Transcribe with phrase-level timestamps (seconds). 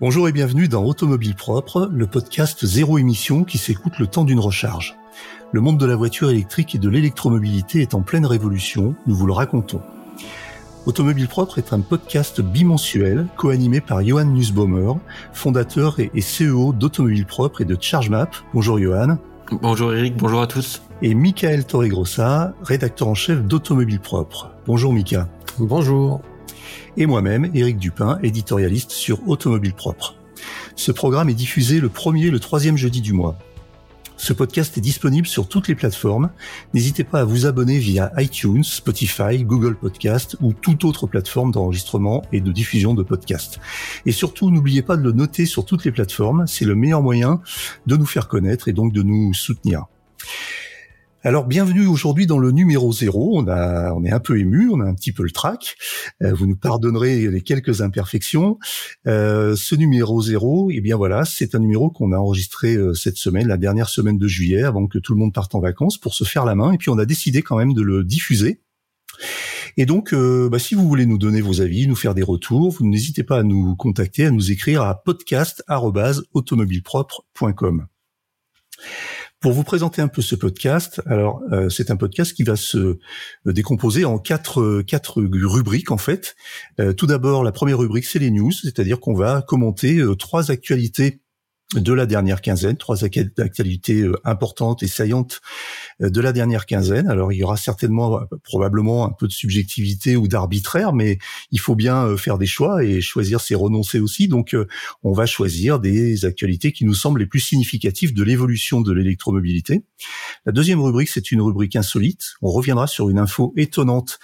[0.00, 4.40] Bonjour et bienvenue dans Automobile Propre, le podcast zéro émission qui s'écoute le temps d'une
[4.40, 4.96] recharge.
[5.52, 9.26] Le monde de la voiture électrique et de l'électromobilité est en pleine révolution, nous vous
[9.26, 9.82] le racontons.
[10.86, 14.94] Automobile Propre est un podcast bimensuel co-animé par Johan Nussbaumer,
[15.34, 18.34] fondateur et CEO d'Automobile Propre et de ChargeMap.
[18.54, 19.18] Bonjour Johan.
[19.60, 20.80] Bonjour Eric, bonjour à tous.
[21.02, 24.50] Et Michael Torregrossa, rédacteur en chef d'Automobile Propre.
[24.66, 25.28] Bonjour Mika.
[25.58, 26.22] Bonjour
[26.96, 30.16] et moi-même, Éric Dupin, éditorialiste sur Automobile Propre.
[30.76, 33.38] Ce programme est diffusé le premier et le troisième jeudi du mois.
[34.16, 36.28] Ce podcast est disponible sur toutes les plateformes.
[36.74, 42.22] N'hésitez pas à vous abonner via iTunes, Spotify, Google Podcast ou toute autre plateforme d'enregistrement
[42.30, 43.60] et de diffusion de podcasts.
[44.04, 46.46] Et surtout, n'oubliez pas de le noter sur toutes les plateformes.
[46.46, 47.40] C'est le meilleur moyen
[47.86, 49.86] de nous faire connaître et donc de nous soutenir.
[51.22, 53.38] Alors bienvenue aujourd'hui dans le numéro zéro.
[53.38, 55.76] On est un peu ému, on a un petit peu le trac.
[56.22, 58.58] Euh, vous nous pardonnerez les quelques imperfections.
[59.06, 63.18] Euh, ce numéro zéro, eh bien voilà, c'est un numéro qu'on a enregistré euh, cette
[63.18, 66.14] semaine, la dernière semaine de juillet, avant que tout le monde parte en vacances, pour
[66.14, 66.72] se faire la main.
[66.72, 68.62] Et puis on a décidé quand même de le diffuser.
[69.76, 72.86] Et donc, bah, si vous voulez nous donner vos avis, nous faire des retours, vous
[72.86, 77.88] n'hésitez pas à nous contacter, à nous écrire à podcast@automobilepropre.com.
[79.40, 82.76] Pour vous présenter un peu ce podcast, alors euh, c'est un podcast qui va se
[82.76, 82.98] euh,
[83.46, 86.36] décomposer en quatre euh, quatre rubriques en fait.
[86.98, 91.22] tout d'abord, la première rubrique c'est les news, c'est-à-dire qu'on va commenter trois actualités
[91.76, 95.40] de la dernière quinzaine, trois actualités euh, importantes et saillantes
[96.02, 97.08] euh, de la dernière quinzaine.
[97.08, 101.18] Alors il y aura certainement, euh, probablement un peu de subjectivité ou d'arbitraire, mais
[101.52, 104.26] il faut bien faire des choix et choisir c'est renoncer aussi.
[104.26, 104.56] Donc
[105.04, 109.84] on va choisir des actualités qui nous semblent les plus significatives de l'évolution de l'électromobilité.
[110.46, 112.34] La deuxième rubrique, c'est une rubrique insolite.
[112.42, 114.18] On reviendra sur une info étonnante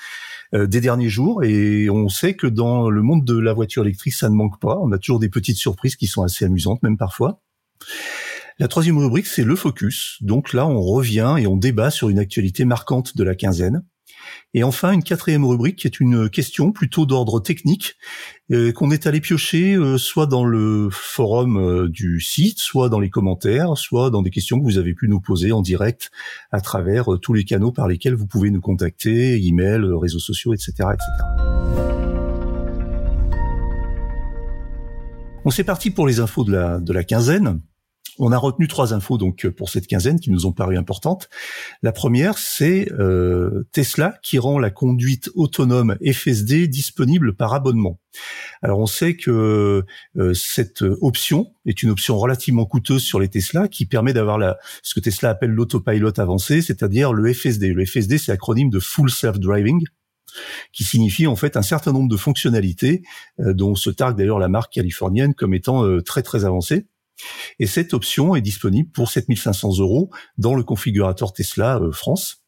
[0.52, 4.28] des derniers jours et on sait que dans le monde de la voiture électrique, ça
[4.28, 4.78] ne manque pas.
[4.80, 7.40] On a toujours des petites surprises qui sont assez amusantes, même parfois.
[8.58, 10.16] La troisième rubrique, c'est le focus.
[10.22, 13.84] Donc là, on revient et on débat sur une actualité marquante de la quinzaine.
[14.54, 17.96] Et enfin, une quatrième rubrique qui est une question plutôt d'ordre technique
[18.52, 23.00] euh, qu'on est allé piocher euh, soit dans le forum euh, du site, soit dans
[23.00, 26.10] les commentaires, soit dans des questions que vous avez pu nous poser en direct
[26.52, 30.72] à travers tous les canaux par lesquels vous pouvez nous contacter, email, réseaux sociaux, etc.,
[30.92, 31.06] etc.
[35.44, 37.60] On c'est parti pour les infos de la quinzaine.
[38.18, 41.28] On a retenu trois infos donc pour cette quinzaine qui nous ont paru importantes.
[41.82, 47.98] La première, c'est euh, Tesla qui rend la conduite autonome FSD disponible par abonnement.
[48.62, 49.84] Alors on sait que
[50.16, 54.56] euh, cette option est une option relativement coûteuse sur les Tesla qui permet d'avoir la,
[54.82, 57.74] ce que Tesla appelle l'autopilot avancé, c'est-à-dire le FSD.
[57.74, 59.84] Le FSD, c'est l'acronyme de Full Self Driving
[60.72, 63.02] qui signifie en fait un certain nombre de fonctionnalités
[63.40, 66.86] euh, dont se targue d'ailleurs la marque californienne comme étant très très avancées.
[67.58, 72.42] Et cette option est disponible pour 7500 euros dans le configurateur Tesla euh, France.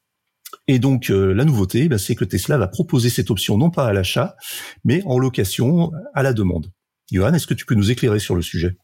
[0.67, 3.87] Et donc euh, la nouveauté, bah, c'est que Tesla va proposer cette option non pas
[3.87, 4.37] à l'achat,
[4.85, 6.71] mais en location à la demande.
[7.11, 8.77] Johan, est-ce que tu peux nous éclairer sur le sujet?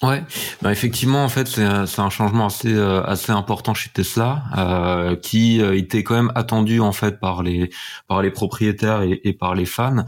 [0.00, 0.22] Ouais,
[0.62, 6.04] bah effectivement en fait c'est un, changement assez euh, assez important chez Tesla qui était
[6.04, 7.70] quand même attendu en fait par les
[8.06, 10.04] par les propriétaires et par les fans.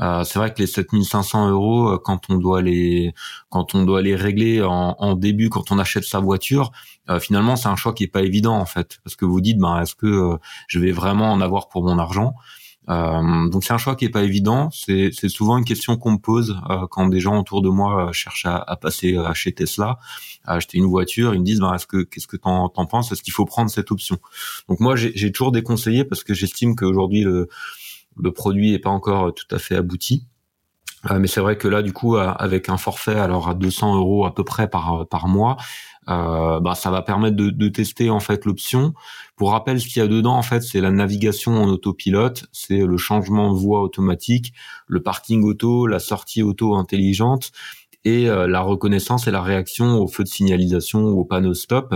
[0.00, 3.14] Euh, c'est vrai que les 7500 euros, euh, quand on doit les,
[3.48, 6.72] quand on doit les régler en, en début, quand on achète sa voiture,
[7.10, 9.58] euh, finalement, c'est un choix qui est pas évident en fait, parce que vous dites,
[9.58, 10.38] ben, est-ce que
[10.68, 12.34] je vais vraiment en avoir pour mon argent?
[12.86, 14.68] Donc c'est un choix qui est pas évident.
[14.70, 18.58] C'est, souvent une question qu'on me pose quand des gens autour de moi cherchent à,
[18.58, 19.98] à, passer chez Tesla,
[20.44, 21.34] à acheter une voiture.
[21.34, 23.10] Ils me disent, ben, est-ce que qu'est-ce que t'en, t'en penses?
[23.10, 24.18] Est-ce qu'il faut prendre cette option?
[24.68, 27.48] Donc moi, j'ai, j'ai toujours déconseillé parce que j'estime qu'aujourd'hui le
[28.20, 30.26] le produit est pas encore tout à fait abouti.
[31.10, 33.96] Euh, mais c'est vrai que là, du coup, euh, avec un forfait alors à 200
[33.96, 35.58] euros à peu près par par mois,
[36.08, 38.94] euh, bah, ça va permettre de, tester en fait l'option.
[39.36, 42.84] Pour rappel, ce qu'il y a dedans en fait, c'est la navigation en autopilote, c'est
[42.84, 44.52] le changement de voie automatique,
[44.86, 47.52] le parking auto, la sortie auto intelligente
[48.04, 51.94] et euh, la reconnaissance et la réaction aux feux de signalisation ou au panneau stop.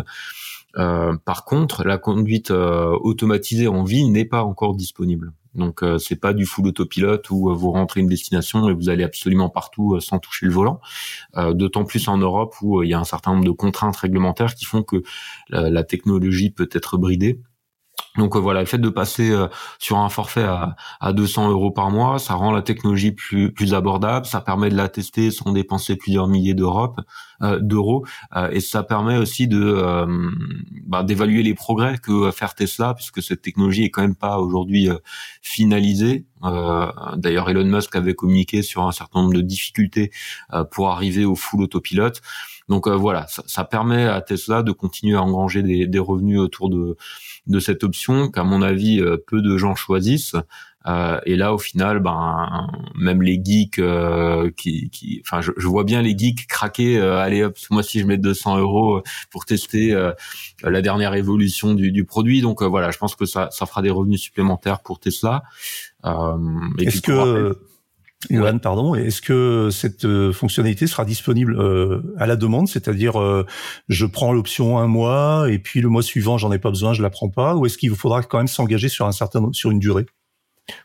[0.76, 5.32] Euh, par contre, la conduite automatisée en ville n'est pas encore disponible.
[5.54, 8.88] Donc euh, c'est pas du full autopilote où euh, vous rentrez une destination et vous
[8.88, 10.80] allez absolument partout euh, sans toucher le volant.
[11.36, 14.64] D'autant plus en Europe où il y a un certain nombre de contraintes réglementaires qui
[14.64, 15.02] font que
[15.50, 17.40] la, technologie peut être bridée.
[18.18, 19.46] Donc euh, voilà, le fait de passer euh,
[19.78, 23.74] sur un forfait à, à 200 euros par mois, ça rend la technologie plus plus
[23.74, 26.96] abordable, ça permet de la tester sans dépenser plusieurs milliers d'euros,
[27.42, 28.04] euh, d'euros,
[28.50, 30.06] et ça permet aussi de
[30.86, 34.38] bah, d'évaluer les progrès que va faire Tesla, puisque cette technologie est quand même pas
[34.38, 34.88] aujourd'hui
[35.40, 36.26] finalisée.
[36.42, 40.10] D'ailleurs, Elon Musk avait communiqué sur un certain nombre de difficultés
[40.72, 42.20] pour arriver au full autopilote.
[42.68, 46.68] Donc voilà, ça, ça, permet à Tesla de continuer à engranger des, des revenus autour
[46.68, 46.96] de
[47.48, 50.34] de cette option qu'à mon avis euh, peu de gens choisissent.
[50.86, 55.66] Euh, et là, au final, ben même les geeks euh, qui, qui, enfin, je, je,
[55.66, 56.98] vois bien les geeks craquer.
[56.98, 59.94] Euh, allez hop, moi si je mets 200 euros pour tester
[60.62, 62.40] la dernière évolution du, du produit.
[62.40, 65.42] Donc voilà, je pense que ça, ça fera des revenus supplémentaires pour Tesla.
[66.04, 67.58] Est-ce que
[68.30, 73.46] Yoann, pardon, est-ce que cette euh, fonctionnalité sera disponible euh, à la demande, c'est-à-dire euh,
[73.88, 77.02] je prends l'option un mois et puis le mois suivant j'en ai pas besoin, je
[77.02, 79.78] la prends pas, ou est-ce qu'il faudra quand même s'engager sur un certain sur une
[79.78, 80.06] durée?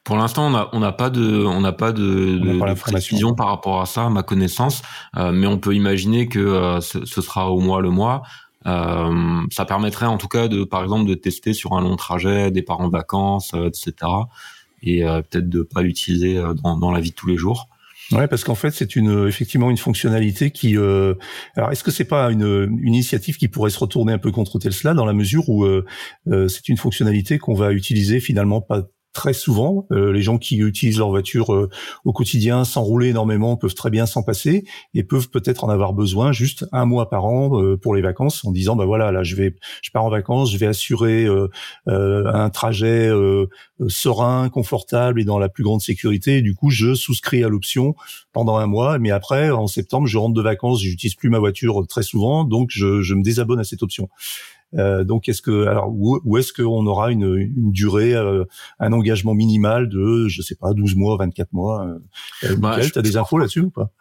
[0.03, 3.85] Pour l'instant, on n'a pas de, on n'a pas de, de, précision par rapport à
[3.85, 4.81] ça, à ma connaissance,
[5.17, 8.21] mais on peut imaginer que ce, ce, sera au mois le mois.
[8.63, 12.79] ça permettrait en tout cas de, par exemple, de tester sur un long trajet, départ
[12.79, 13.93] en vacances, etc
[14.83, 17.69] et euh, peut-être de pas l'utiliser euh, dans, dans la vie de tous les jours.
[18.11, 20.77] Ouais, parce qu'en fait, c'est une effectivement une fonctionnalité qui.
[20.77, 21.15] Euh,
[21.55, 24.59] alors, est-ce que c'est pas une, une, initiative qui pourrait se retourner un peu contre
[24.59, 25.85] Tesla dans la mesure où euh,
[26.25, 28.83] c'est une fonctionnalité qu'on va utiliser finalement pas
[29.13, 29.85] très souvent.
[29.91, 31.69] Euh, les gens qui utilisent leur voiture euh,
[32.03, 34.65] au quotidien sans rouler énormément peuvent très bien s'en passer
[34.95, 38.43] et peuvent peut-être en avoir besoin juste un mois par an euh, pour les vacances
[38.43, 41.27] en disant bah voilà là je vais je pars en vacances je vais assurer
[41.85, 43.11] un trajet
[43.87, 47.95] serein confortable et dans la plus grande sécurité du coup je souscris à l'option
[48.31, 51.85] pendant un mois mais après en septembre je rentre de vacances j'utilise plus ma voiture
[51.87, 55.89] très souvent donc je, je me désabonne à cette option euh, donc, est-ce que alors
[55.89, 58.45] où, est-ce qu'on aura une, une durée, euh,
[58.79, 61.85] un engagement minimal de, je sais pas, 12 mois, 24 mois
[62.43, 63.91] euh, bah, tu as des infos là-dessus ou pas?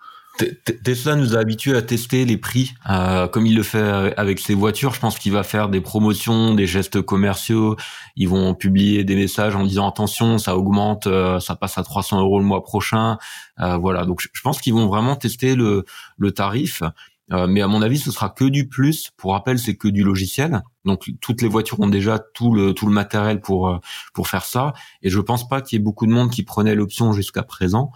[0.83, 4.55] Tesla nous a habitués à tester les prix, euh, comme il le fait avec ses
[4.55, 4.95] voitures.
[4.95, 7.77] Je pense qu'il va faire des promotions, des gestes commerciaux.
[8.17, 11.07] Ils vont publier des messages en disant attention, ça augmente,
[11.39, 13.19] ça passe à 300 euros le mois prochain.
[13.61, 15.85] Euh, voilà, donc je pense qu'ils vont vraiment tester le,
[16.17, 16.83] le tarif.
[17.31, 19.11] Euh, mais à mon avis, ce sera que du plus.
[19.17, 20.63] Pour rappel, c'est que du logiciel.
[20.85, 23.79] Donc toutes les voitures ont déjà tout le tout le matériel pour euh,
[24.13, 24.73] pour faire ça.
[25.03, 27.93] Et je pense pas qu'il y ait beaucoup de monde qui prenait l'option jusqu'à présent.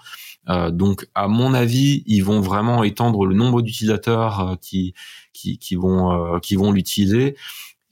[0.49, 4.95] Euh, donc, à mon avis, ils vont vraiment étendre le nombre d'utilisateurs euh, qui,
[5.33, 7.37] qui, qui vont qui vont l'utiliser.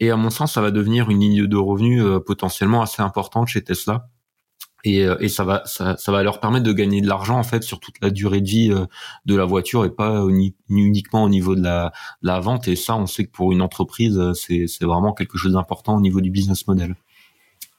[0.01, 3.63] Et à mon sens, ça va devenir une ligne de revenus potentiellement assez importante chez
[3.63, 4.09] Tesla
[4.85, 7.43] et, euh, et ça va ça, ça, va leur permettre de gagner de l'argent en
[7.43, 8.87] fait sur toute la durée de vie euh,
[9.27, 10.25] de la voiture et pas
[10.69, 11.93] uniquement au niveau de la,
[12.23, 15.39] la vente et ça on sait que pour une entreprise euh, c'est c'est vraiment quelque
[15.39, 16.95] chose d'important au niveau du business model.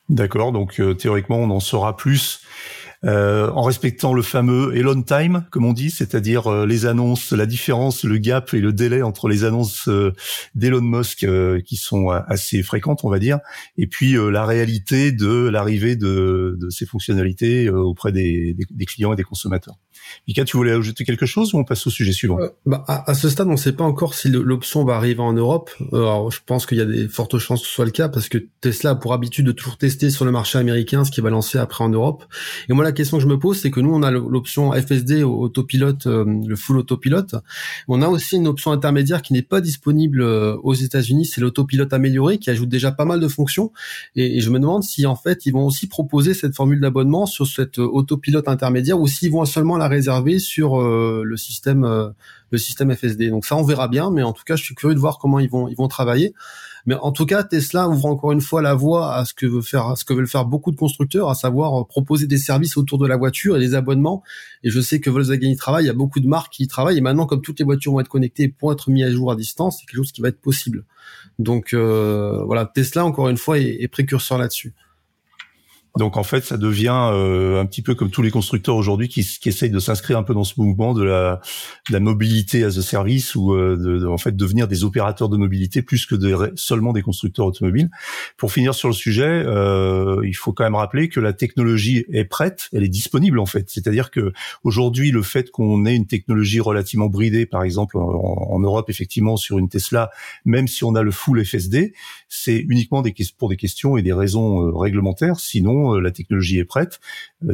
[0.10, 2.42] D'accord, donc théoriquement on en saura plus
[3.06, 7.46] euh, en respectant le fameux Elon time, comme on dit, c'est-à-dire euh, les annonces, la
[7.46, 10.12] différence, le gap et le délai entre les annonces euh,
[10.56, 11.26] d'Elon Musk
[11.66, 13.40] qui sont assez fréquentes, on va dire,
[13.78, 19.16] et puis la réalité de l'arrivée de, de, ces fonctionnalités auprès des, des, clients et
[19.16, 19.76] des consommateurs.
[20.28, 22.38] Mika, tu voulais ajouter quelque chose ou on passe au sujet suivant?
[22.66, 25.72] Bah, à, ce stade, on ne sait pas encore si l'option va arriver en Europe.
[25.92, 28.30] Alors, je pense qu'il y a des fortes chances que ce soit le cas parce
[28.30, 31.30] que Tesla a pour habitude de toujours tester sur le marché américain ce qui va
[31.30, 32.26] lancer après en Europe.
[32.70, 35.24] Et moi, la question que je me pose, c'est que nous, on a l'option FSD
[35.24, 37.36] autopilote, euh, le full autopilote.
[37.88, 41.94] On a aussi une option intermédiaire qui n'est pas disponible euh, aux États-Unis, c'est l'autopilote
[41.94, 43.72] amélioré, qui ajoute déjà pas mal de fonctions.
[44.16, 47.46] Et, je me demande si en fait, ils vont aussi proposer cette formule d'abonnement sur
[47.46, 52.14] cette euh, autopilote intermédiaire ou s'ils vont seulement la réserver sur le système,
[52.52, 53.30] le système FSD.
[53.30, 55.40] Donc ça, on verra bien, mais en tout cas, je suis curieux de voir comment
[55.40, 56.34] ils vont, ils vont travailler.
[56.86, 59.62] Mais en tout cas, Tesla ouvre encore une fois la voie à ce que veut
[59.62, 62.78] faire, à ce que veulent faire beaucoup de constructeurs, à savoir euh, proposer des services
[62.78, 64.24] autour de la voiture et des abonnements.
[64.64, 66.68] Et je sais que Volkswagen y travaille, il y a beaucoup de marques qui y
[66.68, 66.98] travaillent.
[66.98, 69.36] Et maintenant, comme toutes les voitures vont être connectées pourront être mises à jour à
[69.36, 70.86] distance, c'est quelque chose qui va être possible.
[71.40, 74.74] Donc euh, voilà, Tesla encore une fois est précurseur là-dessus.
[75.98, 79.24] Donc en fait, ça devient euh, un petit peu comme tous les constructeurs aujourd'hui qui,
[79.24, 81.40] qui essayent de s'inscrire un peu dans ce mouvement de la,
[81.88, 85.38] de la mobilité as a service ou euh, de, en fait devenir des opérateurs de
[85.38, 87.90] mobilité plus que de, seulement des constructeurs automobiles.
[88.36, 92.26] Pour finir sur le sujet, euh, il faut quand même rappeler que la technologie est
[92.26, 93.70] prête, elle est disponible en fait.
[93.70, 94.34] C'est-à-dire que
[94.66, 99.38] aujourd'hui, le fait qu'on ait une technologie relativement bridée, par exemple en, en, Europe effectivement
[99.38, 100.10] sur une Tesla,
[100.44, 101.94] même si on a le full FSD,
[102.28, 105.40] c'est uniquement des, pour des questions et des raisons euh, réglementaires.
[105.40, 107.00] Sinon effectivement, la technologie est prête.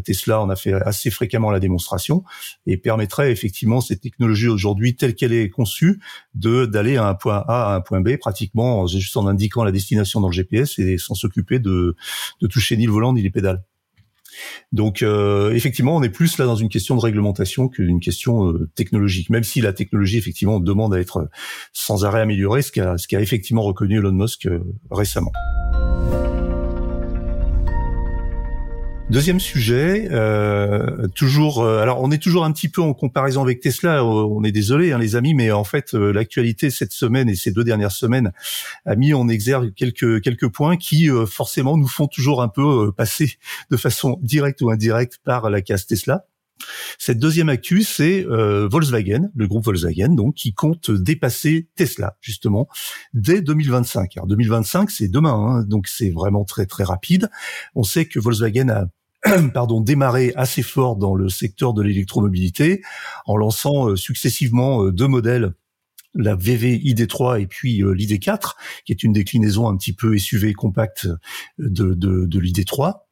[0.04, 2.24] Tesla en a fait assez fréquemment la démonstration
[2.66, 6.00] et permettrait effectivement cette technologie aujourd'hui telle qu'elle est conçue
[6.36, 9.72] de d'aller à un point A à un point B pratiquement juste en indiquant la
[9.72, 11.96] destination dans le GPS et sans s'occuper de,
[12.42, 13.64] de toucher ni le volant ni les pédales.
[14.72, 18.70] Donc euh, effectivement, on est plus là dans une question de réglementation qu'une question euh,
[18.76, 21.30] technologique, même si la technologie effectivement demande à être
[21.74, 24.60] sans arrêt améliorée, ce qu'a ce effectivement reconnu Elon Musk euh,
[24.90, 25.32] récemment.
[29.12, 31.60] Deuxième sujet, euh, toujours.
[31.62, 33.98] Euh, alors, on est toujours un petit peu en comparaison avec Tesla.
[33.98, 37.52] Euh, on est désolé, hein, les amis, mais en fait, l'actualité cette semaine et ces
[37.52, 38.32] deux dernières semaines
[38.86, 43.34] a mis en exergue quelques quelques points qui forcément nous font toujours un peu passer
[43.70, 46.26] de façon directe ou indirecte par la case Tesla.
[46.98, 52.70] Cette deuxième actu, c'est Volkswagen, le groupe Volkswagen, donc qui compte dépasser Tesla justement
[53.14, 54.16] dès 2025.
[54.16, 57.30] Alors 2025, c'est demain, hein, donc c'est vraiment très très rapide.
[57.76, 58.86] On sait que Volkswagen a
[59.54, 62.82] pardon, démarré assez fort dans le secteur de l'électromobilité
[63.26, 65.54] en lançant euh, successivement euh, deux modèles
[66.14, 70.54] la VV ID3 et puis euh, l'ID4, qui est une déclinaison un petit peu SUV
[70.54, 71.08] compacte
[71.58, 73.04] de, de, de l'ID3.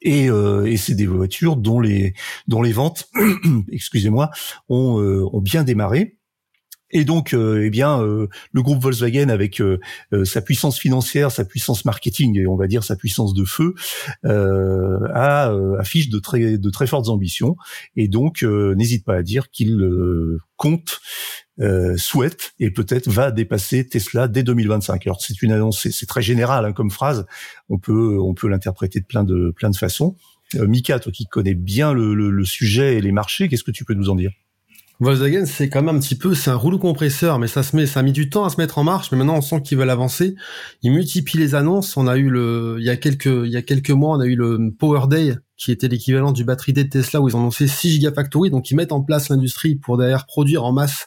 [0.00, 2.14] Et, et c'est des voitures dont les
[2.46, 3.10] dont les ventes,
[3.72, 4.30] excusez-moi,
[4.68, 6.17] ont, ont bien démarré.
[6.90, 9.78] Et donc, euh, eh bien, euh, le groupe Volkswagen, avec euh,
[10.24, 13.74] sa puissance financière, sa puissance marketing et on va dire sa puissance de feu,
[14.24, 17.56] a, affiche de très de très fortes ambitions.
[17.96, 19.86] Et donc, n'hésite pas à dire qu'il
[20.56, 21.00] compte,
[21.96, 25.06] souhaite et peut-être va dépasser Tesla dès 2025.
[25.06, 27.26] Alors, c'est une annonce, c'est très général hein, comme phrase.
[27.68, 30.16] On peut on peut l'interpréter de plein de plein de façons.
[30.54, 33.94] Mika, toi qui connais bien le, le sujet et les marchés, qu'est-ce que tu peux
[33.94, 34.30] nous en dire?
[35.00, 37.86] Volkswagen, c'est quand même un petit peu, c'est un rouleau compresseur, mais ça se met,
[37.86, 39.78] ça a mis du temps à se mettre en marche, mais maintenant on sent qu'ils
[39.78, 40.34] veulent avancer.
[40.82, 41.96] Ils multiplient les annonces.
[41.96, 44.26] On a eu le, il y a quelques, il y a quelques mois, on a
[44.26, 47.40] eu le Power Day, qui était l'équivalent du battery day de Tesla, où ils ont
[47.40, 51.06] annoncé 6 gigafactories, donc ils mettent en place l'industrie pour derrière produire en masse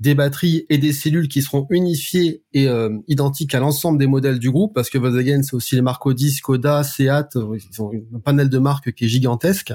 [0.00, 4.38] des batteries et des cellules qui seront unifiées et euh, identiques à l'ensemble des modèles
[4.38, 7.92] du groupe, parce que Volkswagen, c'est aussi les marques Audi, Skoda, Seat, euh, ils ont
[8.14, 9.72] un panel de marques qui est gigantesque.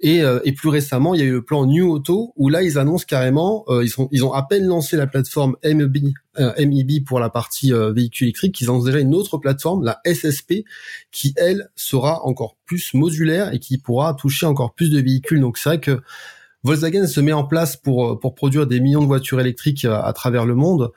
[0.00, 2.62] Et, euh, et plus récemment, il y a eu le plan New Auto, où là,
[2.62, 7.20] ils annoncent carrément, ils, sont, ils ont à peine lancé la plateforme MEB, MEB pour
[7.20, 10.64] la partie véhicule électrique, ils ont déjà une autre plateforme, la SSP,
[11.12, 15.40] qui, elle, sera encore plus modulaire et qui pourra toucher encore plus de véhicules.
[15.40, 16.00] Donc c'est vrai que
[16.64, 20.00] Volkswagen se met en place pour euh, pour produire des millions de voitures électriques euh,
[20.00, 20.92] à, travers le monde.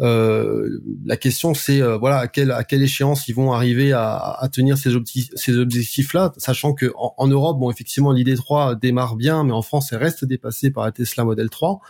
[0.00, 4.48] Euh, la question c'est voilà à quelle à quelle échéance ils vont arriver à, à
[4.48, 9.16] tenir ces, objectifs ces objectifs là sachant que en, Europe bon effectivement l'idée 3 démarre
[9.16, 11.80] bien mais en France elle reste dépassée par la Tesla Model 3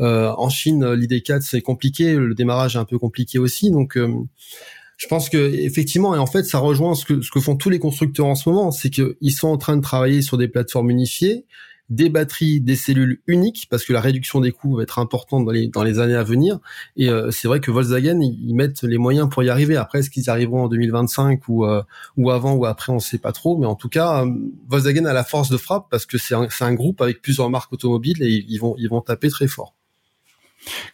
[0.00, 3.70] euh, en Chine l'idée 4 c'est compliqué le démarrage est un peu compliqué aussi.
[3.70, 3.96] Donc
[4.96, 7.70] je pense que effectivement et en fait ça rejoint ce que ce que font tous
[7.70, 10.90] les constructeurs en ce moment c'est qu'ils sont en train de travailler sur des plateformes
[10.90, 11.46] unifiées
[11.90, 15.52] des batteries, des cellules uniques, parce que la réduction des coûts va être importante dans
[15.52, 16.58] les, dans les années à venir.
[16.96, 19.76] Et euh, c'est vrai que Volkswagen, ils, mettent les moyens pour y arriver.
[19.76, 21.82] Après, est-ce qu'ils arriveront en 2025 ou, euh,
[22.16, 23.58] ou avant ou après, on ne sait pas trop.
[23.58, 24.30] Mais en tout cas, euh,
[24.68, 27.72] Volkswagen a la force de frappe parce que c'est un, un groupe avec plusieurs marques
[27.72, 29.74] automobiles et ils vont, ils vont taper très fort.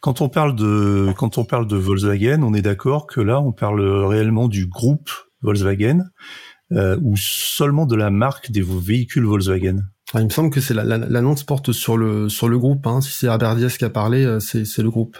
[0.00, 3.52] Quand on parle de quand on parle de Volkswagen, on est d'accord que là, on
[3.52, 5.10] parle réellement du groupe
[5.42, 6.10] Volkswagen
[6.72, 9.82] ou seulement de la marque des véhicules Volkswagen?
[10.14, 12.86] Il me semble que c'est l'annonce porte sur le sur le groupe.
[12.86, 13.00] Hein.
[13.00, 15.16] Si c'est Aberdias qui a parlé, euh, c'est le groupe.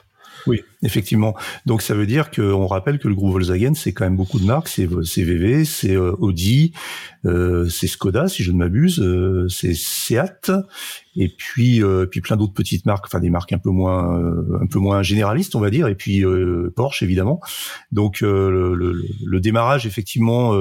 [0.47, 1.37] Oui, effectivement.
[1.67, 4.47] Donc ça veut dire qu'on rappelle que le groupe Volkswagen, c'est quand même beaucoup de
[4.47, 4.69] marques.
[4.69, 6.73] C'est VV, c'est euh, Audi,
[7.25, 9.05] euh, c'est Skoda, si je ne m'abuse,
[9.49, 10.51] c'est Seat,
[11.17, 14.59] et puis euh, puis plein d'autres petites marques, enfin des marques un peu moins euh,
[14.61, 17.41] un peu moins généralistes on va dire, et puis euh, Porsche évidemment.
[17.91, 20.55] Donc le, le, le, démarrage effectivement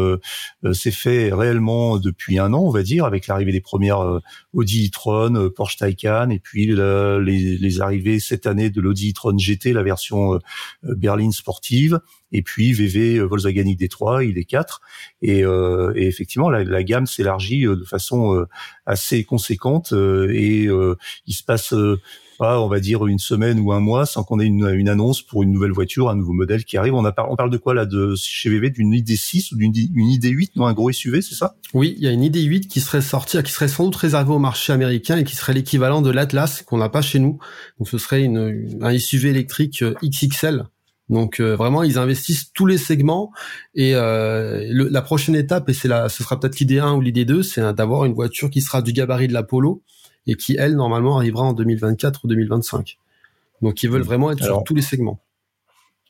[0.73, 4.19] s'est fait réellement depuis un an on va dire, avec l'arrivée des premières
[4.53, 9.73] Audi e-tron, Porsche Taycan, et puis les, les arrivées cette année de l'Audi e-tron GT,
[9.73, 10.39] la version
[10.83, 11.99] berline sportive
[12.31, 14.79] et puis VV Volkswagen ID3, ID4,
[15.21, 18.45] et, euh, et effectivement la, la gamme s'élargit de façon
[18.85, 20.95] assez conséquente et euh,
[21.27, 21.99] il se passe euh,
[22.37, 25.43] pas, on va dire une semaine ou un mois sans qu'on ait une, annonce pour
[25.43, 26.93] une nouvelle voiture, un nouveau modèle qui arrive.
[26.93, 30.07] On, a, on parle de quoi là de chez VV d'une ID6 ou d'une une
[30.07, 31.57] ID8, non un gros SUV, c'est ça?
[31.73, 34.39] Oui, il y a une ID8 qui serait sortie, qui serait sans doute réservée au
[34.39, 37.39] marché américain et qui serait l'équivalent de l'Atlas qu'on n'a pas chez nous.
[37.77, 40.63] Donc ce serait une, un SUV électrique euh, XXL.
[41.09, 43.31] Donc vraiment, ils investissent tous les segments
[43.75, 47.43] et la prochaine étape, et c'est la, ce sera peut-être l'idée 1 ou l'idée 2,
[47.43, 49.81] c'est d'avoir une voiture qui sera du gabarit de la Polo,
[50.27, 52.99] et qui, elle, normalement, arrivera en 2024 ou 2025.
[53.61, 55.19] Donc, ils veulent vraiment être sur tous les segments.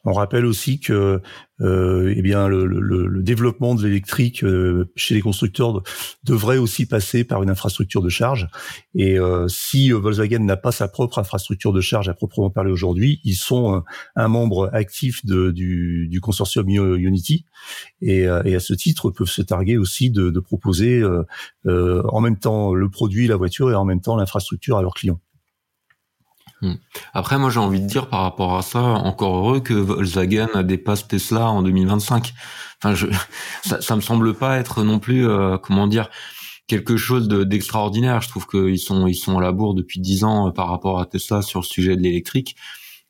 [0.05, 1.21] On rappelle aussi que
[1.61, 5.83] euh, eh bien le, développement de l'électrique euh, chez les constructeurs
[6.23, 8.47] devrait aussi passer par une infrastructure de charge.
[8.95, 13.19] Et euh, si Volkswagen n'a pas sa propre infrastructure de charge à proprement parler aujourd'hui,
[13.25, 13.83] ils sont
[14.15, 17.45] un, membre actif du, consortium Unity
[18.01, 21.03] et, et, à ce titre peuvent se targuer aussi de, de proposer
[21.65, 25.19] en même temps le produit, la voiture et en même temps l'infrastructure à leurs clients.
[26.61, 26.73] Hmm.
[27.13, 31.07] Après, moi, j'ai envie de dire par rapport à ça, encore heureux que Volkswagen dépasse
[31.07, 32.33] Tesla en 2025.
[32.81, 33.07] Enfin, je,
[33.63, 36.09] ça, ça me semble pas être non plus, euh, comment dire,
[36.67, 38.21] quelque chose d'extraordinaire.
[38.21, 40.99] je trouve qu'ils sont, ils sont à la bourre depuis dix ans euh, par rapport
[40.99, 42.55] à Tesla sur le sujet de l'électrique.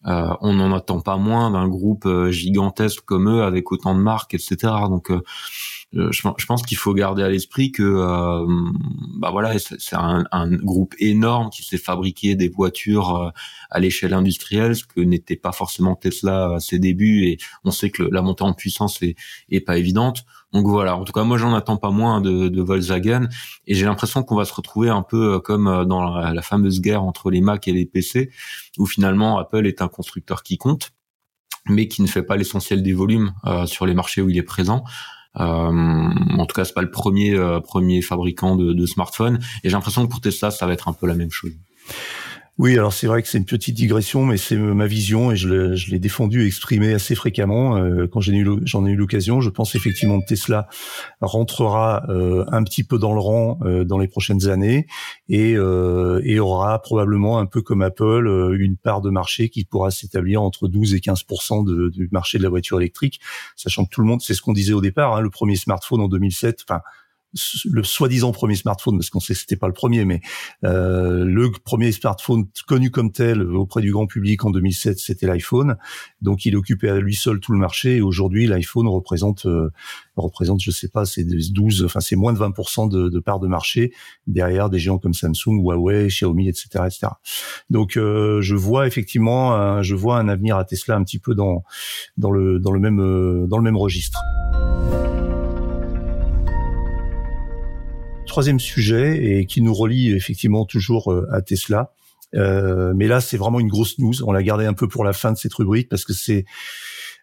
[0.07, 4.33] Euh, on n'en attend pas moins d'un groupe gigantesque comme eux avec autant de marques,
[4.33, 4.55] etc.
[4.87, 5.21] Donc euh,
[5.91, 8.45] je, pense qu'il faut garder à l'esprit que euh,
[9.17, 13.29] bah voilà c'est un, un, groupe énorme qui s'est fabriqué des voitures euh,
[13.71, 17.89] à l'échelle industrielle ce que n'était pas forcément Tesla à ses débuts et on sait
[17.89, 19.15] que la montée en puissance est,
[19.49, 22.61] est pas évidente donc voilà en tout cas moi j'en attends pas moins de, de
[22.61, 23.27] Volkswagen
[23.65, 27.01] et j'ai l'impression qu'on va se retrouver un peu comme dans la, la fameuse guerre
[27.01, 28.29] entre les Mac et les PC
[28.77, 30.91] où finalement Apple est un constructeur qui compte
[31.65, 33.33] mais qui ne fait pas l'essentiel des volumes
[33.65, 34.83] sur les marchés où il est présent.
[35.37, 39.39] Euh, en tout cas, c'est pas le premier euh, premier fabricant de, de smartphones.
[39.63, 41.53] Et j'ai l'impression que pour Tesla, ça va être un peu la même chose.
[42.59, 45.47] Oui, alors c'est vrai que c'est une petite digression, mais c'est ma vision et je
[45.89, 49.39] l'ai défendu et exprimé assez fréquemment euh, quand j'en ai eu l'occasion.
[49.39, 50.67] Je pense effectivement que Tesla
[51.21, 54.87] rentrera euh, un petit peu dans le rang euh, dans les prochaines années
[55.29, 60.41] et, et, aura probablement un peu comme Apple une part de marché qui pourra s'établir
[60.41, 61.23] entre 12 et 15
[61.65, 63.21] de, du marché de la voiture électrique,
[63.55, 66.01] sachant que tout le monde, c'est ce qu'on disait au départ, hein, le premier smartphone
[66.01, 66.81] en 2007, enfin
[67.65, 70.21] le soi-disant premier smartphone, parce qu'on sait que c'était pas le premier, mais
[70.63, 75.77] euh, le premier smartphone connu comme tel auprès du grand public en 2007, c'était l'iPhone.
[76.21, 77.97] Donc il occupait à lui seul tout le marché.
[77.97, 79.71] Et aujourd'hui, l'iPhone représente, euh,
[80.15, 83.47] représente, je sais pas, c'est 12, enfin c'est moins de 20% de, de part de
[83.47, 83.93] marché
[84.27, 87.07] derrière des géants comme Samsung, Huawei, Xiaomi, etc., etc.
[87.69, 91.63] Donc euh, je vois effectivement, je vois un avenir à Tesla un petit peu dans
[92.17, 94.19] dans le dans le même euh, dans le même registre.
[98.29, 101.91] Troisième sujet et qui nous relie effectivement toujours euh, à Tesla.
[102.35, 104.13] Euh, mais là, c'est vraiment une grosse news.
[104.23, 106.45] On l'a gardé un peu pour la fin de cette rubrique parce que c'est,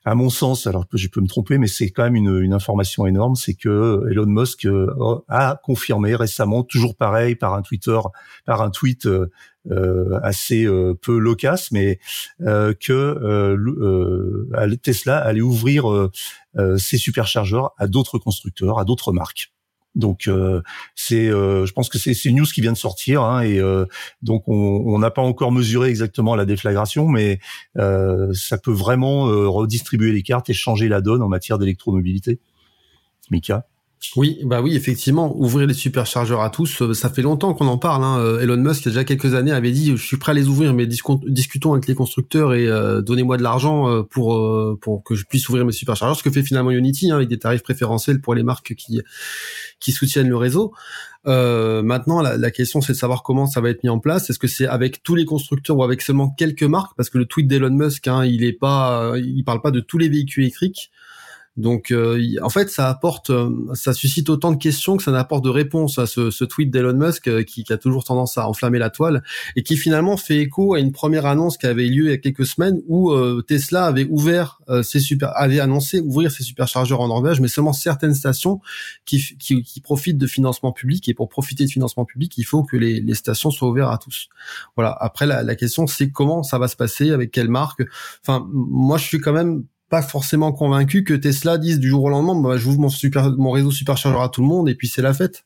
[0.07, 3.07] à mon sens, alors je peux me tromper, mais c'est quand même une, une information
[3.07, 4.87] énorme, c'est que Elon Musk euh,
[5.29, 7.99] a confirmé récemment, toujours pareil, par un Twitter,
[8.45, 10.65] par un tweet euh, assez
[11.03, 11.99] peu loquace, mais
[12.43, 13.57] euh, que
[14.77, 16.09] Tesla allait ouvrir
[16.77, 19.56] ses superchargeurs à d'autres constructeurs, à d'autres marques.
[19.97, 20.63] Donc euh,
[20.95, 23.87] c'est, euh, je pense que c'est une news qui vient de sortir hein, et euh,
[24.23, 27.41] donc on n'a pas encore mesuré exactement la déflagration, mais
[27.75, 32.39] ça peut vraiment redistribuer les cartes et changer la donne en matière d'électromobilité.
[33.31, 33.67] Mika?
[34.15, 37.79] Oui, bah oui, effectivement, ouvrir les superchargeurs à tous, euh, ça fait longtemps qu'on en
[37.79, 38.05] parle.
[38.05, 38.19] Hein.
[38.19, 40.35] Euh, Elon Musk, il y a déjà quelques années, avait dit je suis prêt à
[40.35, 45.15] les ouvrir, mais discutons avec les constructeurs et euh, donnez-moi de l'argent pour pour que
[45.15, 46.17] je puisse ouvrir mes superchargeurs.
[46.17, 49.01] Ce que fait finalement Unity, hein, avec des tarifs préférentiels pour les marques qui
[49.81, 50.73] qui soutiennent le réseau.
[51.25, 54.31] maintenant, la, la question, c'est de savoir comment ça va être mis en place.
[54.31, 56.93] Est-ce que c'est avec tous les constructeurs ou avec seulement quelques marques?
[56.97, 59.99] Parce que le tweet d'Elon Musk, hein, il est pas, il parle pas de tous
[59.99, 60.91] les véhicules électriques.
[61.57, 65.43] Donc, euh, en fait, ça apporte, euh, ça suscite autant de questions que ça n'apporte
[65.43, 68.47] de réponses à ce, ce tweet d'Elon Musk euh, qui, qui, a toujours tendance à
[68.47, 69.23] enflammer la toile
[69.57, 72.13] et qui finalement fait écho à une première annonce qui avait eu lieu il y
[72.13, 77.09] a quelques semaines où Tesla avait ouvert ses super, avait annoncé ouvrir ses superchargeurs en
[77.09, 78.61] Norvège, mais seulement certaines stations
[79.05, 82.63] qui, qui, qui, profitent de financement public et pour profiter de financement public, il faut
[82.65, 84.29] que les, les stations soient ouvertes à tous.
[84.77, 84.97] Voilà.
[85.01, 87.83] Après, la, la question, c'est comment ça va se passer, avec quelle marque?
[88.23, 92.09] Enfin, moi, je suis quand même pas forcément convaincu que Tesla dise du jour au
[92.09, 95.03] lendemain bah, j'ouvre mon super mon réseau superchargeur à tout le monde et puis c'est
[95.03, 95.45] la fête.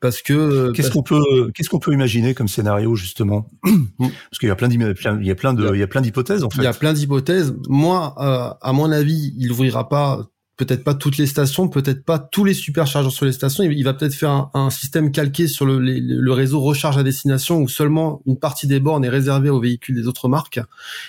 [0.00, 3.48] Parce que euh, qu'est-ce qu'on peut qu'est-ce qu'on peut imaginer comme scénario justement?
[3.98, 6.42] Parce qu'il y a plein il y a plein de il y a plein d'hypothèses
[6.42, 7.54] en fait il y a plein d'hypothèses.
[7.68, 12.18] Moi euh, à mon avis il ouvrira pas peut-être pas toutes les stations, peut-être pas
[12.18, 13.64] tous les superchargeurs sur les stations.
[13.64, 18.22] Il va peut-être faire un, système calqué sur le, réseau recharge à destination où seulement
[18.26, 20.60] une partie des bornes est réservée aux véhicules des autres marques.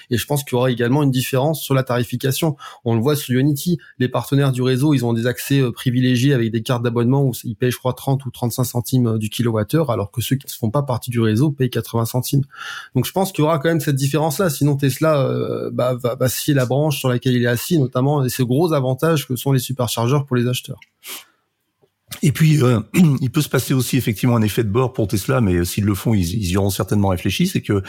[0.10, 2.56] Et je pense qu'il y aura également une différence sur la tarification.
[2.86, 6.34] On le voit sur Unity, les partenaires du réseau, ils ont des accès euh, privilégiés
[6.34, 9.30] avec des cartes d'abonnement où ils payent, je crois, 30 ou 35 centimes euh, du
[9.30, 12.44] kilowattheure, alors que ceux qui ne font pas partie du réseau payent 80 centimes.
[12.96, 14.50] Donc je pense qu'il y aura quand même cette différence-là.
[14.50, 18.24] Sinon Tesla euh, bah, va, va scier la branche sur laquelle il est assis, notamment
[18.24, 20.80] et ce gros avantage sont les superchargeurs pour les acheteurs.
[22.22, 22.80] Et puis, euh,
[23.22, 25.96] il peut se passer aussi effectivement un effet de bord pour Tesla, mais s'ils le
[25.96, 27.48] font, ils, y auront certainement réfléchi.
[27.48, 27.82] C'est que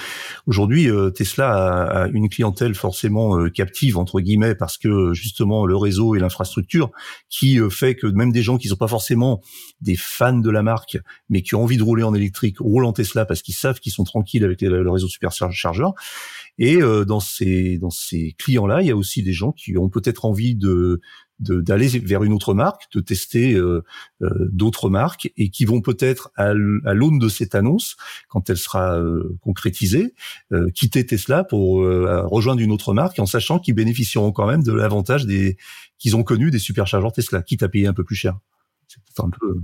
[0.47, 1.53] aujourd'hui, euh, Tesla
[1.85, 6.91] a, une clientèle forcément euh, captive entre guillemets parce que justement le réseau et l'infrastructure
[7.29, 9.41] qui fait que même des gens qui sont pas forcément
[9.81, 12.93] des fans de la marque, mais qui ont envie de rouler en électrique, roulent en
[12.93, 15.95] Tesla parce qu'ils savent qu'ils sont tranquilles avec le réseau superchargeur.
[16.59, 20.25] Et dans ces dans ces clients-là, il y a aussi des gens qui ont peut-être
[20.25, 21.01] envie de
[21.41, 23.83] d'aller vers une autre marque, de tester euh,
[24.23, 27.97] euh, d'autres marques et qui vont peut-être à l'aune de cette annonce,
[28.29, 30.15] quand elle sera euh, concrétisée,
[30.75, 35.27] quitter Tesla pour rejoindre une autre marque en sachant qu'ils bénéficieront quand même de l'avantage
[35.27, 35.57] des
[35.99, 38.39] qu'ils ont connu des superchargeurs Tesla, quitte à payer un peu plus cher.
[38.89, 39.61] C'est un peu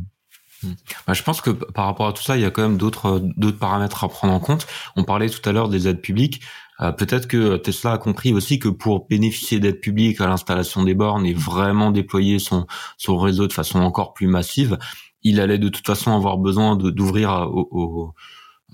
[0.63, 0.75] hmm.
[1.07, 3.21] bah, je pense que par rapport à tout ça, il y a quand même d'autres
[3.37, 4.67] d'autres paramètres à prendre en compte.
[4.97, 6.41] On parlait tout à l'heure des aides publiques.
[6.81, 10.95] Euh, peut-être que Tesla a compris aussi que pour bénéficier d'aide publique à l'installation des
[10.95, 12.67] bornes et vraiment déployer son,
[12.97, 14.79] son réseau de façon encore plus massive,
[15.23, 17.51] il allait de toute façon avoir besoin d'ouvrir à,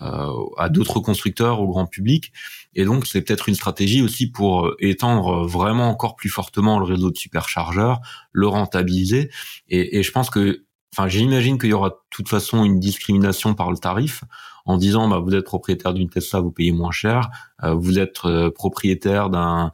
[0.03, 2.33] euh, à d'autres constructeurs, au grand public.
[2.75, 7.11] Et donc, c'est peut-être une stratégie aussi pour étendre vraiment encore plus fortement le réseau
[7.11, 8.01] de superchargeurs,
[8.33, 9.31] le rentabiliser.
[9.69, 13.55] Et, et je pense que, enfin, j'imagine qu'il y aura de toute façon une discrimination
[13.55, 14.23] par le tarif
[14.67, 17.31] en disant bah, vous êtes propriétaire d'une Tesla, vous payez moins cher,
[17.63, 19.73] euh, vous êtes euh, propriétaire d'un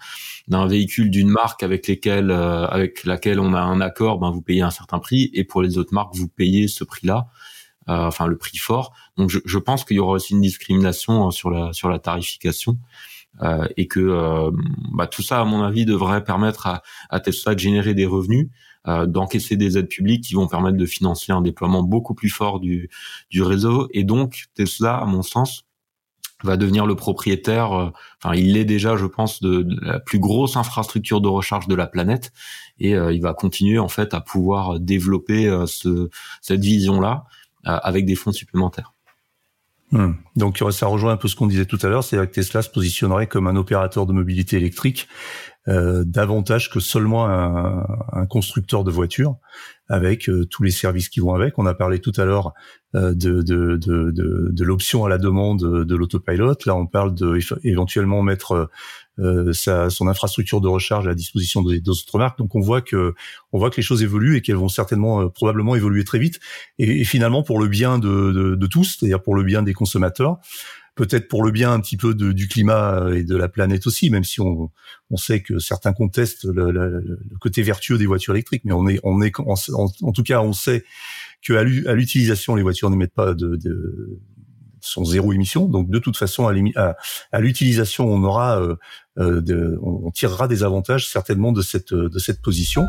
[0.48, 4.62] d'un véhicule d'une marque avec euh, avec laquelle on a un accord, ben vous payez
[4.62, 7.26] un certain prix et pour les autres marques vous payez ce prix-là.
[7.87, 8.92] enfin le prix fort.
[9.16, 12.78] Donc je, je pense qu'il y aura aussi une discrimination sur la sur la tarification
[13.76, 14.50] et que
[14.92, 18.48] bah, tout ça à mon avis devrait permettre à, à Tesla de générer des revenus
[18.48, 22.58] euh, d'encaisser des aides publiques qui vont permettre de financer un déploiement beaucoup plus fort
[22.58, 22.90] du,
[23.30, 23.88] du réseau.
[23.92, 25.64] Et donc Tesla, à mon sens,
[26.44, 27.90] va devenir le propriétaire, euh,
[28.22, 31.86] enfin il l'est déjà, je pense, de, la plus grosse infrastructure de recharge de la
[31.86, 32.32] planète,
[32.78, 36.08] et euh, il va continuer en fait à pouvoir développer ce,
[36.40, 37.24] cette vision-là
[37.64, 38.92] avec des fonds supplémentaires.
[39.92, 40.14] Hmm.
[40.36, 42.70] Donc ça rejoint un peu ce qu'on disait tout à l'heure, c'est que Tesla se
[42.70, 45.06] positionnerait comme un opérateur de mobilité électrique
[45.68, 49.37] euh, davantage que seulement un, un, constructeur de voitures,
[49.88, 51.57] avec euh, tous les services qui vont avec.
[51.57, 52.53] On a parlé tout à l'heure
[52.96, 54.11] euh, de, de, de,
[54.51, 56.55] de, l'option à la demande de l'autopilot.
[56.66, 58.70] Là, on parle de éventuellement mettre
[59.53, 62.38] sa, son infrastructure de recharge à disposition d'autres marques.
[62.38, 63.14] Donc, on voit que
[63.53, 66.40] on voit que les choses évoluent et qu'elles vont certainement, probablement évoluer très vite.
[66.79, 70.38] Et, finalement, pour le bien de, de tous, c'est-à-dire pour le bien des consommateurs
[70.94, 73.87] peut-être pour le bien un petit peu de, du climat euh, et de la planète
[73.87, 74.70] aussi, même si on,
[75.11, 79.00] on sait que certains contestent le, le, côté vertueux des voitures électriques, mais on est,
[79.02, 80.85] on est, en, tout cas, on sait
[81.42, 84.20] que à l'utilisation, les voitures n'émettent pas de, de
[84.81, 88.76] sont zéro émission, donc de toute façon, à, l'utilisation, on aura, euh,
[89.18, 92.85] euh de, on tirera des avantages certainement de cette de cette position.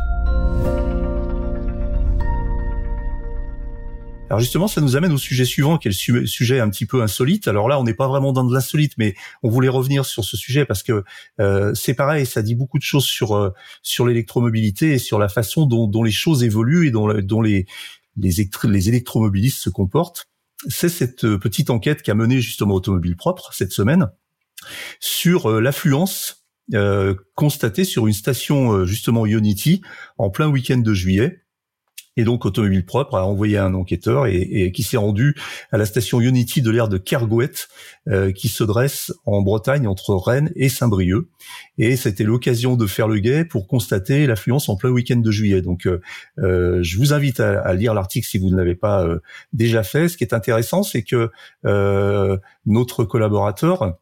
[4.34, 7.02] Alors justement, ça nous amène au sujet suivant, qui est le sujet un petit peu
[7.02, 7.46] insolite.
[7.46, 10.36] Alors là, on n'est pas vraiment dans de l'insolite, mais on voulait revenir sur ce
[10.36, 11.04] sujet parce que
[11.38, 13.50] euh, c'est pareil, ça dit beaucoup de choses sur euh,
[13.84, 17.66] sur l'électromobilité et sur la façon dont, les choses évoluent et dont, les
[18.16, 20.26] les, électromobilistes se comportent.
[20.66, 24.10] C'est cette euh, petite enquête qu'a menée justement Automobile Propre cette semaine
[24.98, 26.44] sur l'affluence
[27.36, 29.82] constatée sur une station justement Ionity
[30.18, 31.43] en plein week-end de juillet
[32.16, 35.34] et donc Automobile Propre a envoyé un enquêteur et, qui s'est rendu
[35.72, 37.68] à la station Unity de l'air de Kergouët,
[38.08, 41.26] euh, qui se dresse en Bretagne entre Rennes et Saint-Brieuc.
[41.78, 45.62] Et c'était l'occasion de faire le guet pour constater l'affluence en plein week-end de juillet.
[45.62, 46.00] Donc euh,
[46.38, 49.06] euh, je vous invite à, lire l'article si vous ne l'avez pas
[49.52, 50.08] déjà fait.
[50.08, 51.30] Ce qui est intéressant, c'est que
[52.66, 53.96] notre collaborateur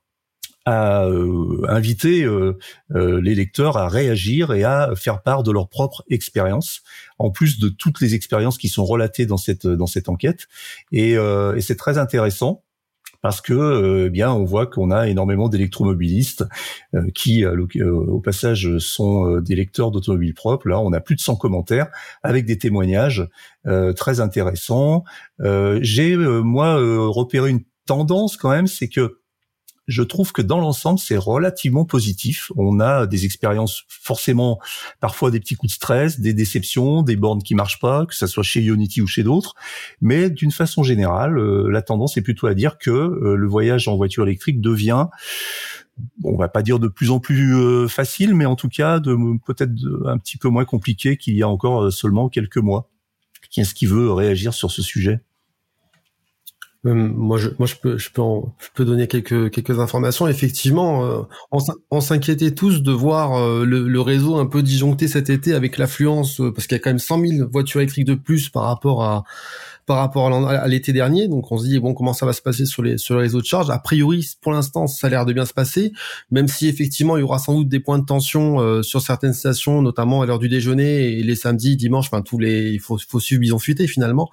[0.64, 2.56] à euh, inviter euh,
[2.94, 6.82] euh, les lecteurs à réagir et à faire part de leur propre expérience,
[7.18, 10.46] en plus de toutes les expériences qui sont relatées dans cette dans cette enquête.
[10.92, 12.62] Et, et c'est très intéressant
[13.20, 16.44] parce que eh bien on voit qu'on a énormément d'électromobilistes
[17.14, 20.68] qui au passage sont des lecteurs d'automobiles propres.
[20.68, 21.88] Là, on a plus de 100 commentaires
[22.22, 23.26] avec des témoignages
[23.96, 25.04] très intéressants.
[25.80, 26.76] J'ai moi
[27.08, 29.21] repéré une tendance quand même, c'est que
[29.88, 32.52] je trouve que dans l'ensemble, c'est relativement positif.
[32.56, 34.60] On a des expériences forcément,
[35.00, 38.26] parfois des petits coups de stress, des déceptions, des bornes qui marchent pas, que ça
[38.26, 39.54] soit chez Unity ou chez d'autres.
[40.00, 43.88] Mais d'une façon générale, euh, la tendance est plutôt à dire que euh, le voyage
[43.88, 45.06] en voiture électrique devient
[46.24, 49.14] on va pas dire de plus en plus euh, facile, mais en tout cas de
[49.44, 49.72] peut-être
[50.06, 52.88] un petit peu moins compliqué qu'il y a encore seulement quelques mois.
[53.50, 55.20] Qui est-ce qui veut réagir sur ce sujet?
[56.84, 58.22] Euh, moi, je, moi, je peux, je peux,
[58.58, 60.26] je peux donner quelques quelques informations.
[60.26, 61.22] Effectivement, euh,
[61.90, 65.78] on, s'inquiétait tous de voir euh, le, le, réseau un peu disjoncté cet été avec
[65.78, 69.04] l'affluence, parce qu'il y a quand même 100 000 voitures électriques de plus par rapport
[69.04, 69.22] à
[69.86, 71.28] par rapport à l'été dernier.
[71.28, 73.40] Donc, on se dit bon, comment ça va se passer sur les sur les réseaux
[73.40, 73.70] de charge?
[73.70, 75.92] A priori, pour l'instant, ça a l'air de bien se passer,
[76.32, 79.82] même si effectivement, il y aura sans doute des points de tension sur certaines stations,
[79.82, 82.06] notamment à l'heure du déjeuner et les samedis, dimanches.
[82.06, 84.30] Enfin, tous les, il faut faut suivre bison fuité finalement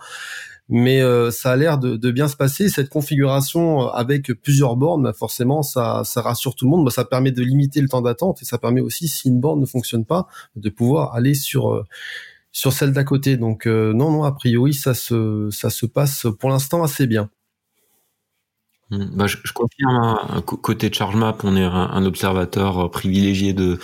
[0.69, 2.69] mais euh, ça a l'air de, de, bien se passer.
[2.69, 6.85] Cette configuration euh, avec plusieurs bornes, bah, forcément, ça, ça rassure tout le monde.
[6.85, 9.59] Bah, ça permet de limiter le temps d'attente et ça permet aussi, si une borne
[9.59, 11.83] ne fonctionne pas, de pouvoir aller sur euh,
[12.51, 13.35] sur celle d'à côté.
[13.37, 17.29] Donc non, non, a priori, ça se ça se passe pour l'instant assez bien.
[18.91, 19.05] Mmh.
[19.15, 23.77] Bah, je, je, confirme, hein, côté ChargeMap, on est un, un observateur privilégié de,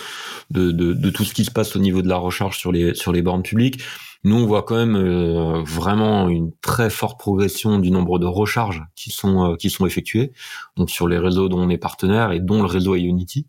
[0.50, 2.92] de, de, de, tout ce qui se passe au niveau de la recharge sur les,
[2.94, 3.84] sur les bornes publiques.
[4.24, 8.82] Nous, on voit quand même euh, vraiment une très forte progression du nombre de recharges
[8.94, 10.32] qui sont euh, qui sont effectuées,
[10.76, 13.46] donc sur les réseaux dont on est partenaire et dont le réseau Ionity.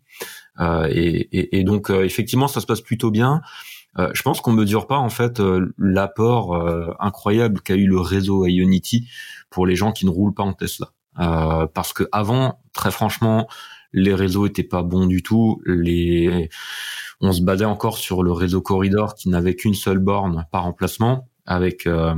[0.60, 3.40] Euh, et, et, et, donc effectivement, ça se passe plutôt bien.
[3.96, 5.40] je pense qu'on mesure pas en fait
[5.76, 9.08] l'apport incroyable qu'a eu le réseau Ionity
[9.50, 10.92] pour les gens qui ne roulent pas en Tesla.
[11.16, 13.48] parce que avant, très franchement,
[13.92, 15.62] les réseaux étaient pas bons du tout.
[15.64, 16.48] Les
[17.20, 21.28] on se basait encore sur le réseau corridor qui n'avait qu'une seule borne par emplacement,
[21.46, 22.14] avec euh,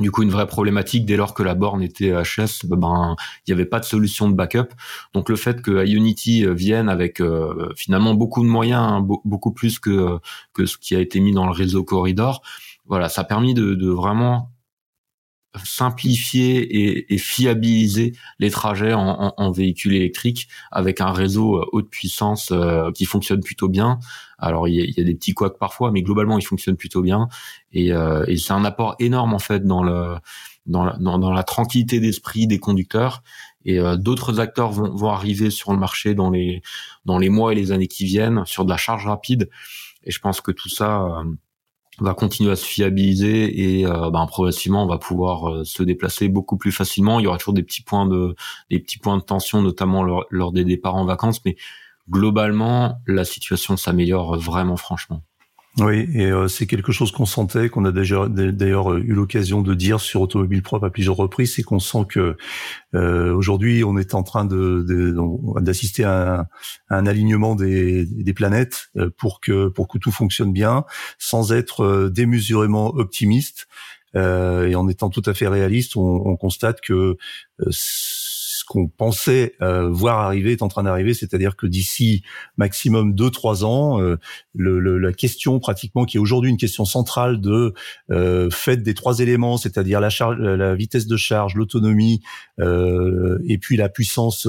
[0.00, 3.54] du coup une vraie problématique dès lors que la borne était HS, ben il n'y
[3.54, 4.68] avait pas de solution de backup.
[5.12, 9.78] Donc le fait que Unity vienne avec euh, finalement beaucoup de moyens, hein, beaucoup plus
[9.78, 10.18] que
[10.52, 12.42] que ce qui a été mis dans le réseau corridor,
[12.86, 14.53] voilà, ça a permis de, de vraiment
[15.62, 21.88] simplifier et, et, fiabiliser les trajets en, en, véhicule électrique avec un réseau euh, haute
[21.88, 24.00] puissance euh, qui fonctionne plutôt bien.
[24.38, 27.02] Alors il y, a, y, a, des petits couacs parfois, mais globalement il fonctionne plutôt
[27.02, 27.28] bien.
[27.72, 30.16] Et, euh, et c'est un apport énorme en fait dans le
[30.66, 33.22] dans la, dans, la tranquillité d'esprit des conducteurs.
[33.66, 36.62] Et d'autres acteurs vont, vont arriver sur le marché dans les
[37.04, 39.48] dans les mois et les années qui viennent sur de la charge rapide.
[40.04, 41.22] Et je pense que tout ça
[42.00, 46.28] va continuer à se fiabiliser et euh, ben, progressivement on va pouvoir euh, se déplacer
[46.28, 47.20] beaucoup plus facilement.
[47.20, 48.34] Il y aura toujours des petits points de
[48.70, 51.56] des petits points de tension, notamment lors, lors des départs en vacances, mais
[52.10, 55.22] globalement la situation s'améliore vraiment franchement.
[55.80, 59.60] Oui, et euh, c'est quelque chose qu'on sentait, qu'on a déjà d'ailleurs euh, eu l'occasion
[59.60, 62.36] de dire sur Automobile Propre à plusieurs reprises, c'est qu'on sent que
[62.94, 64.86] euh, aujourd'hui on est en train de
[65.60, 66.46] d'assister à,
[66.90, 70.84] un alignement des, des planètes pour que pour que tout fonctionne bien,
[71.18, 73.66] sans être démesurément optimiste.
[74.14, 77.16] et en étant tout à fait réaliste, on, on constate que
[78.66, 82.22] qu'on pensait euh, voir arriver est en train d'arriver, c'est-à-dire que d'ici
[82.56, 84.16] maximum deux trois ans, euh,
[84.54, 87.74] le, la question pratiquement qui est aujourd'hui une question centrale de
[88.10, 92.22] euh, fait des trois éléments, c'est-à-dire la charge, la vitesse de charge, l'autonomie
[92.60, 94.48] euh, et puis la puissance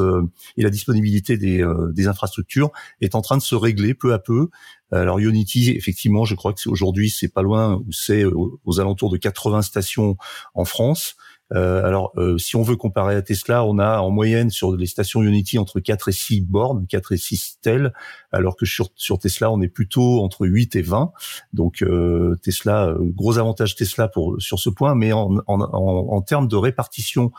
[0.57, 4.49] et la disponibilité des, des infrastructures, est en train de se régler peu à peu.
[4.91, 9.61] Alors Unity, effectivement, je crois que aujourd'hui c'est pas loin, c'est aux alentours de 80
[9.63, 10.15] stations
[10.53, 11.15] en France.
[11.53, 14.87] Euh, alors, euh, si on veut comparer à Tesla, on a en moyenne sur les
[14.87, 17.93] stations Unity entre 4 et 6 bornes, 4 et 6 tels,
[18.31, 21.11] alors que sur, sur Tesla, on est plutôt entre 8 et 20.
[21.53, 26.47] Donc, euh, Tesla, gros avantage Tesla pour sur ce point, mais en, en, en, termes
[26.47, 27.31] de répartition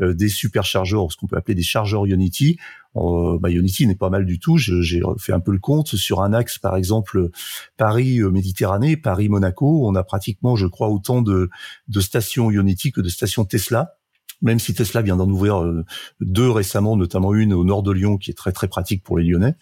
[0.00, 2.58] des superchargeurs, ce qu'on peut appeler des chargeurs Unity,
[2.96, 4.58] euh, bah, n'est pas mal du tout.
[4.58, 7.30] J'ai fait un peu le compte sur un axe, par exemple
[7.76, 9.86] Paris-Méditerranée, Paris-Monaco.
[9.86, 11.48] On a pratiquement, je crois, autant de,
[11.88, 13.96] de stations Unity que de stations Tesla
[14.42, 15.84] même si Tesla vient d'en ouvrir euh,
[16.20, 19.24] deux récemment, notamment une au nord de Lyon qui est très très pratique pour les
[19.24, 19.54] Lyonnais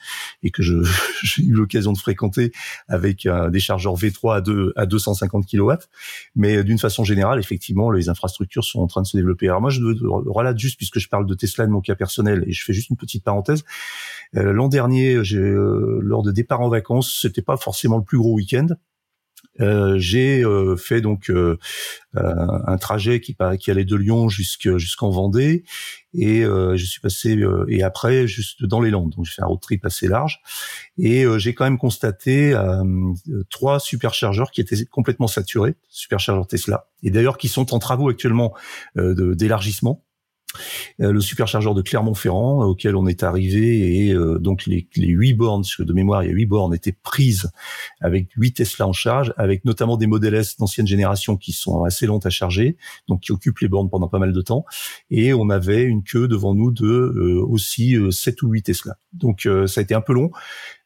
[0.43, 0.62] et que
[1.23, 2.53] j'ai eu l'occasion de fréquenter
[2.88, 5.73] avec un des chargeurs V3 à, 2, à 250 kW.
[6.35, 9.49] Mais euh, d'une façon générale, effectivement, les infrastructures sont en train de se développer.
[9.49, 9.81] Alors moi, je
[10.29, 12.90] relate juste puisque je parle de Tesla de mon cas personnel et je fais juste
[12.90, 13.64] une petite parenthèse.
[14.37, 18.69] Euh, L'an dernier, lors de départ en vacances, c'était pas forcément le plus gros week-end.
[19.61, 21.59] Euh, j'ai euh, fait donc euh,
[22.14, 25.64] un trajet qui, qui allait de Lyon jusqu'en Vendée
[26.12, 29.12] et je suis passé et après juste dans les Landes.
[29.16, 30.40] Donc j'ai fait un road trip assez large
[30.99, 32.59] et j'ai quand même constaté
[33.49, 38.55] trois superchargeurs qui étaient complètement saturés superchargeurs Tesla et d'ailleurs qui sont en travaux actuellement
[38.96, 40.03] d'élargissement.
[40.03, 40.10] euh,
[40.99, 45.65] le superchargeur de Clermont-Ferrand auquel on est arrivé et euh, donc les, les 8 bornes,
[45.79, 47.51] de mémoire il y a 8 bornes étaient prises
[48.01, 52.07] avec 8 Tesla en charge, avec notamment des modèles S d'ancienne génération qui sont assez
[52.07, 52.77] lentes à charger,
[53.09, 54.65] donc qui occupent les bornes pendant pas mal de temps,
[55.11, 58.97] et on avait une queue devant nous de euh, aussi 7 ou 8 Tesla.
[59.13, 60.31] Donc ça a été un peu long,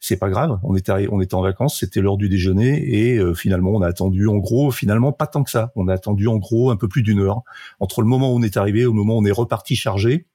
[0.00, 3.12] c'est pas grave, on était on était en vacances, c'était l'heure du déjeuner.
[3.12, 6.26] Et finalement on a attendu en gros finalement pas tant que ça, on a attendu
[6.26, 7.42] en gros un peu plus d'une heure.
[7.80, 9.76] Entre le moment où on est arrivé et au moment où on est reparti partie
[9.76, 10.26] chargée.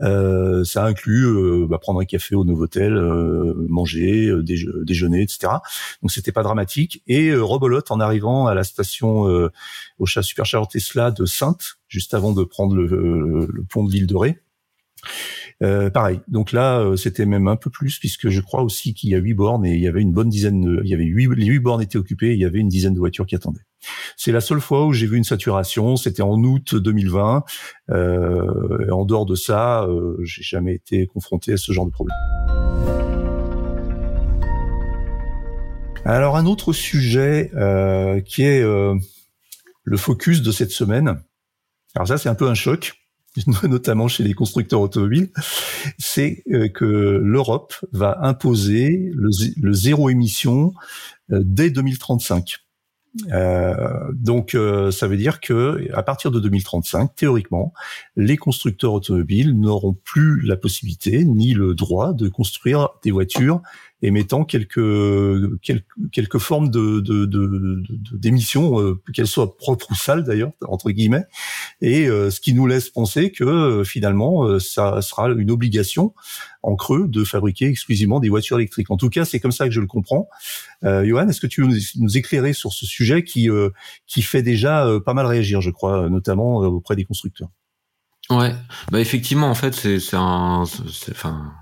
[0.00, 5.52] Euh, ça inclut euh, bah, prendre un café au Novotel, euh, manger, euh, déjeuner, etc.
[6.00, 7.02] Donc c'était pas dramatique.
[7.06, 9.50] Et rebolote en arrivant à la station
[9.98, 14.06] au chat superchargeur Tesla de Sainte, juste avant de prendre le, le pont de l'île
[14.06, 14.38] de Ré.
[15.62, 16.20] Euh, pareil.
[16.26, 19.18] Donc là, euh, c'était même un peu plus puisque je crois aussi qu'il y a
[19.18, 20.62] huit bornes et il y avait une bonne dizaine.
[20.62, 22.30] De, il y avait huit, les huit bornes étaient occupées.
[22.30, 23.66] Et il y avait une dizaine de voitures qui attendaient.
[24.16, 25.96] C'est la seule fois où j'ai vu une saturation.
[25.96, 27.44] C'était en août 2020.
[27.90, 29.86] Euh, en dehors de ça,
[30.22, 32.16] j'ai jamais été confronté à ce genre de problème.
[36.06, 37.50] Alors un autre sujet
[38.24, 41.20] qui est le focus de cette semaine.
[41.94, 42.94] Alors ça, c'est un peu un choc
[43.62, 45.30] notamment chez les constructeurs automobiles,
[45.98, 50.72] c'est euh, que l'Europe va imposer le, zéro émission
[51.32, 52.58] euh, dès 2035.
[53.32, 53.74] Euh,
[54.12, 54.56] donc,
[54.92, 57.72] ça veut dire que à partir de 2035, théoriquement,
[58.14, 63.62] les constructeurs automobiles n'auront plus la possibilité ni le droit de construire des voitures
[64.02, 67.00] émettant quelques quelques, quelques formes de
[68.16, 71.24] d'émissions, de, de, euh, qu'elles soient propres ou sales d'ailleurs entre guillemets,
[71.80, 76.14] et euh, ce qui nous laisse penser que euh, finalement ça sera une obligation
[76.62, 78.90] en creux de fabriquer exclusivement des voitures électriques.
[78.90, 80.28] En tout cas, c'est comme ça que je le comprends.
[80.84, 83.48] Euh, Johan, est-ce que tu veux nous éclairer sur ce sujet qui
[84.06, 87.48] qui fait déjà pas mal réagir, je crois, notamment auprès des constructeurs?
[88.30, 88.54] Ouais,
[88.92, 90.62] bah effectivement, en fait, c'est un,
[91.10, 91.52] enfin,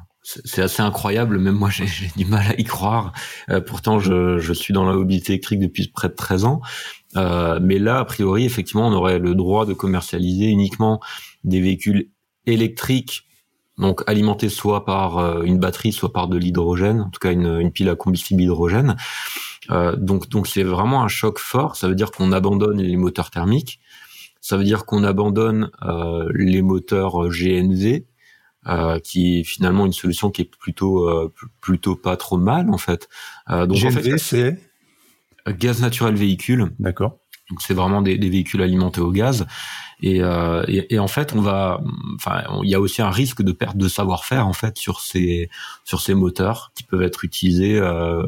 [0.45, 1.87] c'est assez incroyable, même moi j'ai
[2.17, 3.13] du mal à y croire.
[3.49, 6.61] Euh, pourtant, je, suis dans la mobilité électrique depuis près de 13 ans.
[7.17, 11.01] Euh, mais là, a priori, effectivement, on aurait le droit de commercialiser uniquement
[11.45, 12.11] des véhicules
[12.47, 13.25] électriques,
[13.79, 17.71] donc alimentés soit par euh, une batterie, soit par de l'hydrogène, en tout cas une,
[17.71, 18.97] pile à combustible hydrogène.
[19.99, 21.77] Donc, donc c'est vraiment un choc fort.
[21.77, 23.81] Ça veut dire qu'on abandonne les moteurs thermiques.
[24.41, 25.71] Ça veut dire qu'on abandonne
[26.33, 28.05] les moteurs GNV,
[28.67, 32.79] euh, qui est finalement une solution qui est plutôt euh, plutôt pas trop mal en
[32.79, 33.09] fait.
[33.51, 34.59] Euh, donc en fait, c'est
[35.47, 36.73] gaz naturel véhicule.
[36.79, 37.19] D'accord.
[37.51, 39.47] Donc c'est vraiment des, des, véhicules alimentés au gaz.
[40.01, 41.81] Et, euh, et, et, en fait, on va,
[42.15, 45.49] enfin, il y a aussi un risque de perte de savoir-faire en fait sur ces
[45.85, 48.23] sur ces moteurs qui peuvent être utilisés, euh,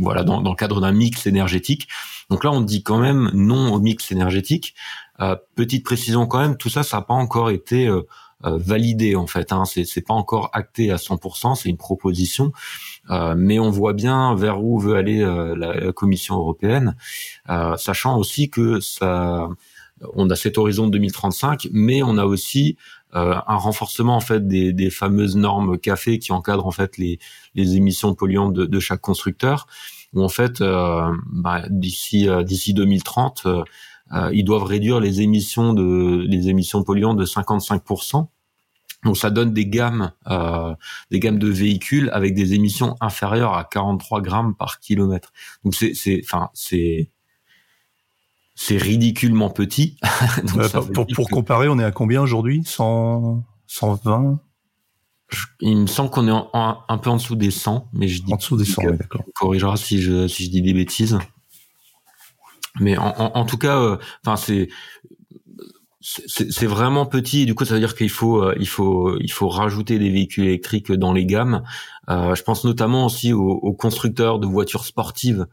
[0.00, 1.86] voilà, dans, dans le cadre d'un mix énergétique.
[2.30, 4.74] Donc là, on dit quand même non au mix énergétique.
[5.20, 7.88] Euh, petite précision quand même, tout ça, ça n'a pas encore été
[8.44, 9.52] euh, validé en fait.
[9.52, 9.64] Hein.
[9.64, 12.52] C'est, pas encore acté à 100%, c'est une proposition,
[13.10, 16.94] euh, mais on voit bien vers où veut aller euh, la, Commission européenne,
[17.76, 19.48] sachant aussi que ça,
[20.14, 22.76] on a cet horizon de 2035, mais on a aussi
[23.12, 27.18] un renforcement en fait des, des, fameuses normes café qui encadrent en fait les,
[27.54, 29.66] les émissions polluantes de, de chaque constructeur.
[30.14, 33.62] Où en fait, bah, d'ici d'ici 2030 euh,
[34.32, 38.28] ils doivent réduire les émissions de les émissions polluantes de 55%.
[39.04, 40.74] Donc ça donne des gammes, euh,
[41.10, 45.32] des gammes de véhicules avec des émissions inférieures à 43 grammes par kilomètre.
[45.64, 47.10] Donc c'est, c'est, enfin c'est,
[48.56, 49.96] c'est ridiculement petit.
[50.54, 52.62] Donc pour, pour comparer, on est à combien aujourd'hui?
[52.64, 54.40] 100, 120
[55.60, 58.36] Il me semble qu'on est un peu en dessous des 100, mais je dis en
[58.36, 59.22] dessous des 100, oui, d'accord.
[59.36, 61.18] corrigera si je si je dis des bêtises.
[62.80, 64.68] Mais en, tout cas, euh, enfin c'est
[66.00, 67.44] c'est vraiment petit.
[67.44, 70.44] Du coup, ça veut dire qu'il faut euh, il faut il faut rajouter des véhicules
[70.44, 71.62] électriques dans les gammes.
[72.08, 75.46] Euh, je pense notamment aussi aux constructeurs de voitures sportives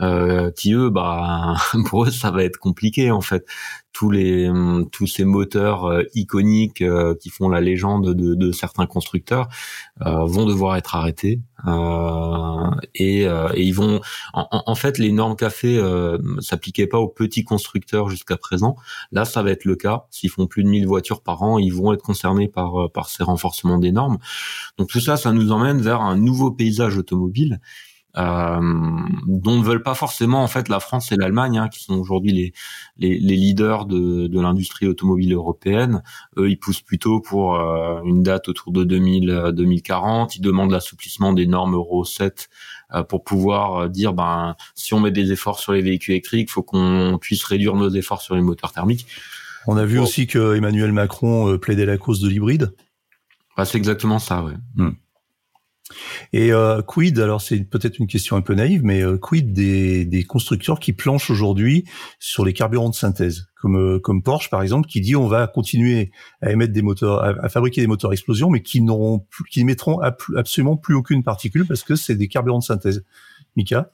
[0.00, 3.46] euh, qui eux, bah, pour eux, ça va être compliqué en fait.
[3.92, 4.48] Tous les
[4.92, 9.48] tous ces moteurs euh, iconiques euh, qui font la légende de, de certains constructeurs
[10.00, 11.40] vont devoir être arrêtés
[12.94, 14.00] et, et, ils vont.
[14.32, 15.78] En, en, fait, les normes café
[16.38, 18.76] s'appliquaient pas aux petits constructeurs jusqu'à présent.
[19.12, 20.06] Là, ça va être le cas.
[20.10, 23.24] S'ils font plus de 1000 voitures par an, ils vont être concernés par par ces
[23.24, 24.18] renforcements des normes.
[24.78, 29.82] Donc tout ça, ça nous emmène vers un nouveau paysage automobile euh, dont ne veulent
[29.82, 32.52] pas forcément en fait la France et l'Allemagne, hein, qui sont aujourd'hui les,
[32.96, 36.02] les, les, leaders de, de l'industrie automobile européenne.
[36.36, 40.36] Eux, ils poussent plutôt pour euh, une date autour de 2000, 2040.
[40.36, 42.48] Ils demandent l'assouplissement des normes Euro 7
[42.94, 46.62] euh, pour pouvoir dire, ben, si on met des efforts sur les véhicules électriques, faut
[46.62, 49.06] qu'on puisse réduire nos efforts sur les moteurs thermiques.
[49.66, 52.74] On a vu aussi que Emmanuel Macron plaidait la cause de l'hybride.
[53.56, 54.52] Bah, c'est exactement ça, oui.
[54.74, 54.92] Hmm.
[56.32, 60.04] Et euh, quid, alors c'est peut-être une question un peu naïve, mais euh, quid des,
[60.04, 61.84] des, constructeurs qui planchent aujourd'hui
[62.18, 65.46] sur les carburants de synthèse, comme euh, comme Porsche par exemple, qui dit on va
[65.46, 69.60] continuer à émettre des moteurs, à, fabriquer des moteurs à explosion, mais qui n'auront, qui
[69.60, 70.00] n'émettront
[70.36, 73.04] absolument plus aucune particule parce que c'est des carburants de synthèse.
[73.56, 73.90] Mika?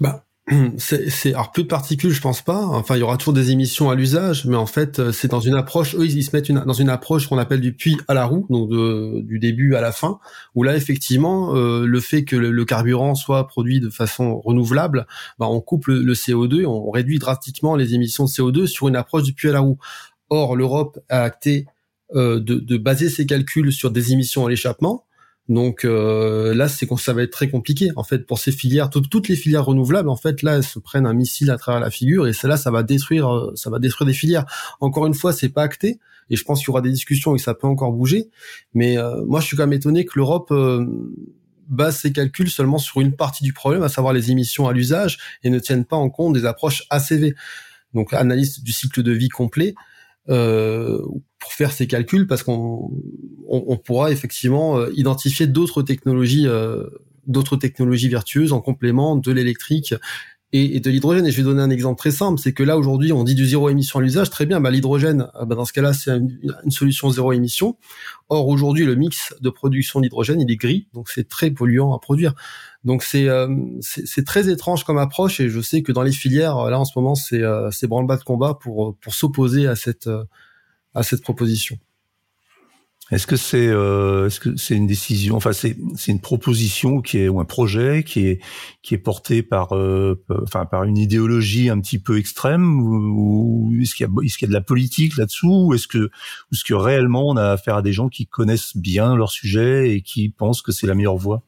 [0.00, 0.24] Bah,
[0.78, 2.64] c'est alors peu de particules, je pense pas.
[2.64, 5.40] Enfin, il y aura toujours des émissions à l'usage, mais en fait, euh, c'est dans
[5.40, 5.94] une approche.
[5.94, 8.70] Eux, ils se mettent dans une approche qu'on appelle du puits à la roue, donc
[8.70, 10.18] du début à la fin,
[10.54, 15.06] où là, effectivement, euh, le fait que le, carburant soit produit de façon renouvelable,
[15.38, 19.22] bah, on coupe le, CO2, on réduit drastiquement les émissions de CO2 sur une approche
[19.22, 19.78] du puits à la roue.
[20.28, 21.66] Or, l'Europe a acté
[22.14, 25.04] euh, de, de baser ses calculs sur des émissions à l'échappement
[25.50, 29.26] donc euh, là, c'est ça va être très compliqué en fait pour ces filières, toutes
[29.26, 30.08] les filières renouvelables.
[30.08, 32.70] En fait, là, elles se prennent un missile à travers la figure et cela, ça
[32.70, 34.46] va détruire, euh, ça va détruire des filières.
[34.78, 35.98] Encore une fois, c'est pas acté
[36.30, 38.30] et je pense qu'il y aura des discussions et ça peut encore bouger.
[38.74, 40.54] Mais euh, moi, je suis quand même étonné que l'Europe
[41.66, 45.18] base ses calculs seulement sur une partie du problème, à savoir les émissions à l'usage,
[45.42, 47.34] et ne tienne pas en compte des approches ACV.
[47.92, 49.74] Donc analyse du cycle de vie complet
[50.28, 50.98] euh,
[51.38, 52.90] pour faire ces calculs parce qu'on
[53.48, 56.84] on, pourra effectivement euh, identifier d'autres technologies euh,
[57.26, 59.94] d'autres technologies vertueuses en complément de l'électrique
[60.52, 61.26] et, de l'hydrogène.
[61.26, 63.46] Et je vais donner un exemple très simple, c'est que là aujourd'hui on dit du
[63.46, 66.70] zéro émission à l'usage, très bien, bah, l'hydrogène, ah, bah, dans ce cas-là c'est une,
[66.70, 67.76] solution zéro émission.
[68.28, 71.98] Or aujourd'hui le mix de production d'hydrogène il est gris, donc c'est très polluant à
[71.98, 72.34] produire.
[72.84, 73.48] Donc c'est euh,
[73.80, 76.92] c'est très étrange comme approche et je sais que dans les filières là en ce
[76.96, 80.24] moment c'est euh, c'est branle-bas de combat pour pour s'opposer à cette euh,
[80.94, 81.78] à cette proposition.
[83.10, 87.18] Est-ce que c'est euh, est-ce que c'est une décision enfin c'est c'est une proposition qui
[87.18, 88.40] est ou un projet qui est
[88.82, 93.96] qui est porté par euh, enfin par une idéologie un petit peu extrême ou, est-ce
[93.96, 96.10] qu'il y a est-ce qu'il y a de la politique là-dessous ou est-ce que
[96.52, 100.02] est-ce que réellement on a affaire à des gens qui connaissent bien leur sujet et
[100.02, 101.42] qui pensent que c'est la meilleure voie?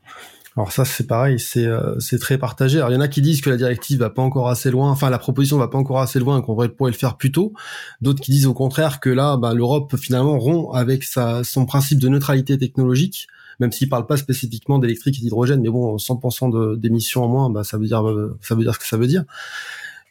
[0.57, 2.79] Alors ça c'est pareil, c'est euh, c'est très partagé.
[2.79, 4.91] Alors il y en a qui disent que la directive va pas encore assez loin,
[4.91, 7.55] enfin la proposition va pas encore assez loin, qu'on pourrait le faire plus tôt.
[8.03, 11.99] D'autres qui disent au contraire que là, bah, l'Europe finalement rompt avec sa son principe
[12.01, 13.29] de neutralité technologique,
[13.61, 17.65] même s'il parle pas spécifiquement d'électrique et d'hydrogène, mais bon, 100% d'émissions en moins, bah,
[17.65, 18.03] ça veut dire
[18.43, 19.25] ça veut dire ce que ça veut dire.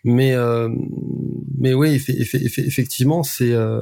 [0.03, 0.69] Mais euh,
[1.57, 3.81] mais oui, effectivement, c'est euh,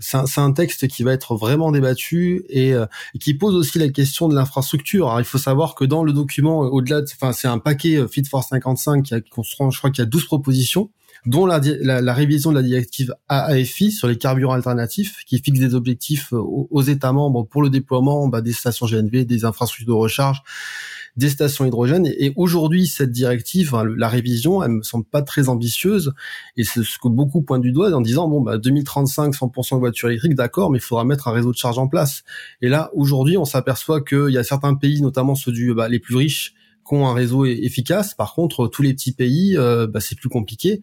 [0.00, 2.84] c'est un, texte qui va être vraiment débattu et, euh,
[3.20, 5.14] qui pose aussi la question de l'infrastructure.
[5.18, 9.02] Il faut savoir que dans le document, au-delà, enfin, c'est un paquet Fit for 55
[9.02, 10.90] qui a, je crois qu'il y a 12 propositions
[11.26, 15.74] dont la, la, révision de la directive AAFI sur les carburants alternatifs, qui fixe des
[15.74, 20.42] objectifs aux, États membres pour le déploiement bah, des stations GNV, des infrastructures de recharge,
[21.16, 22.06] des stations hydrogène.
[22.06, 26.14] Et, aujourd'hui, cette directive, la révision, elle me semble pas très ambitieuse.
[26.56, 29.80] Et c'est ce que beaucoup pointent du doigt en disant, bon, bah, 2035, 100% de
[29.80, 32.22] voitures électriques, d'accord, mais il faudra mettre un réseau de charge en place.
[32.62, 35.98] Et là, aujourd'hui, on s'aperçoit qu'il y a certains pays, notamment ceux du, bah, les
[35.98, 36.54] plus riches,
[36.86, 38.14] qui ont un réseau efficace.
[38.14, 40.80] Par contre, tous les petits pays, euh, bah, c'est plus compliqué.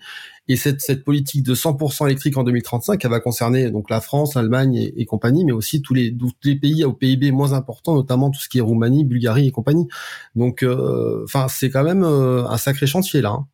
[0.47, 4.36] Et cette, cette politique de 100% électrique en 2035, elle va concerner donc la France,
[4.36, 8.30] l'Allemagne et, compagnie, mais aussi tous les, tous les pays au PIB moins importants, notamment
[8.30, 9.88] tout ce qui est Roumanie, Bulgarie et compagnie.
[10.36, 13.30] Donc, euh, enfin, c'est quand même euh, un sacré chantier là.
[13.30, 13.47] Hein.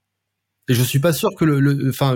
[0.67, 2.15] Et je suis pas sûr que le, enfin,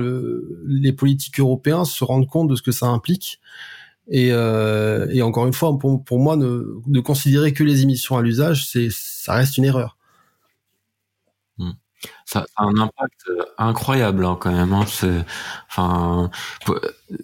[0.67, 3.39] les politiques européens se rendent compte de ce que ça implique.
[4.09, 8.17] Et, euh, et encore une fois, pour, pour moi, ne, de considérer que les émissions
[8.17, 9.97] à l'usage, c'est ça reste une erreur.
[12.26, 14.74] Ça a un impact euh, incroyable hein, quand même.
[14.74, 14.86] Hein.
[14.88, 15.26] C'est,
[15.70, 16.30] enfin,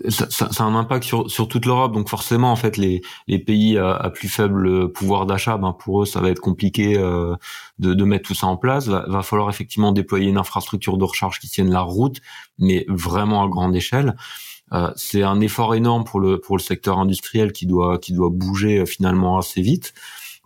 [0.10, 1.94] ça, ça, a un impact sur, sur toute l'Europe.
[1.94, 6.06] Donc forcément, en fait, les, les pays à, plus faible pouvoir d'achat, ben pour eux,
[6.06, 7.36] ça va être compliqué euh,
[7.80, 8.88] de, de mettre tout ça en place.
[8.88, 12.20] Va, va falloir effectivement déployer une infrastructure de recharge qui tienne la route,
[12.58, 14.16] mais vraiment à grande échelle.
[14.72, 18.30] Euh, c'est un effort énorme pour le pour le secteur industriel qui doit qui doit
[18.32, 19.94] bouger finalement assez vite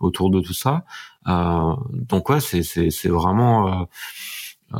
[0.04, 0.84] autour de tout ça.
[1.26, 3.84] Euh, donc ouais, c'est c'est vraiment euh,
[4.74, 4.78] euh,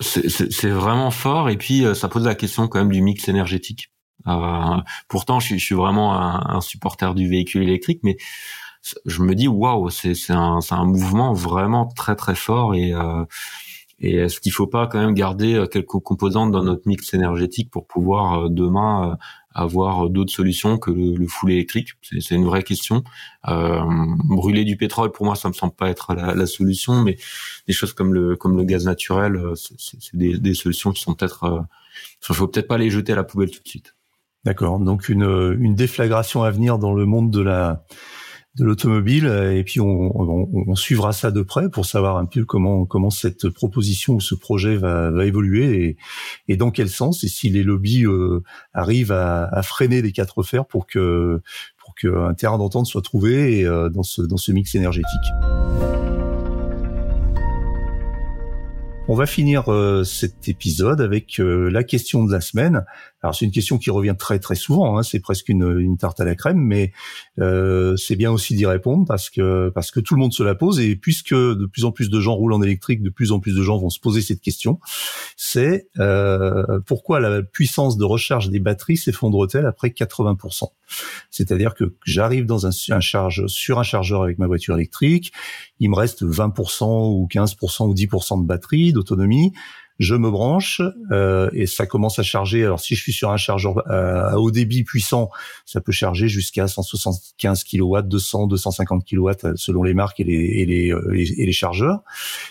[0.00, 3.92] c'est vraiment fort et puis ça pose la question quand même du mix énergétique.
[4.26, 8.16] Euh, pourtant, je, je, suis vraiment un, un, supporter du véhicule électrique, mais
[9.04, 13.24] je me dis waouh, c'est un, un mouvement vraiment très très fort et euh,
[14.04, 17.86] et est-ce qu'il faut pas quand même garder quelques composantes dans notre mix énergétique pour
[17.86, 19.16] pouvoir demain
[19.54, 21.90] avoir d'autres solutions que le, le full électrique
[22.20, 23.04] C'est une vraie question.
[23.48, 23.80] Euh,
[24.24, 27.16] brûler du pétrole, pour moi, ça me semble pas être la, la solution, mais
[27.66, 31.14] des choses comme le comme le gaz naturel, euh, c'est des, des, solutions qui sont
[31.14, 31.60] peut-être, euh,
[32.20, 33.94] faut peut-être pas les jeter à la poubelle tout de suite.
[34.44, 34.78] D'accord.
[34.80, 37.84] Donc une une déflagration à venir dans le monde de la
[38.56, 42.44] de l'automobile et puis on, on, on, suivra ça de près pour savoir un peu
[42.44, 45.96] comment comment cette proposition ou ce projet va, va évoluer et,
[46.48, 48.42] et dans quel sens et si les lobbies euh,
[48.74, 51.40] arrivent à, à, freiner les quatre fers pour que
[51.78, 55.32] pour qu'un terrain d'entente soit trouvé euh, dans ce dans ce mix énergétique.
[59.08, 62.84] On va finir euh, cet épisode avec euh, la question de la semaine.
[63.22, 66.20] Alors c'est une question qui revient très très souvent, hein, c'est presque une, une, tarte
[66.20, 66.92] à la crème, mais
[67.38, 70.54] euh, c'est bien aussi d'y répondre parce que parce que tout le monde se la
[70.54, 70.80] pose.
[70.80, 73.54] Et puisque de plus en plus de gens roulent en électrique, de plus en plus
[73.54, 74.80] de gens vont se poser cette question,
[75.36, 80.64] c'est euh, pourquoi la puissance de recharge des batteries s'effondre-t-elle après 80%
[81.30, 85.32] C'est-à-dire que j'arrive dans un, un charge sur un chargeur avec ma voiture électrique,
[85.78, 89.52] il me reste 20% ou 15% ou 10% de batterie d'autonomie
[89.98, 90.80] je me branche
[91.10, 92.64] euh, et ça commence à charger.
[92.64, 95.30] Alors si je suis sur un chargeur euh, à haut débit puissant,
[95.66, 100.66] ça peut charger jusqu'à 175 kW, 200, 250 kW selon les marques et les, et
[100.66, 102.00] les, euh, et les chargeurs.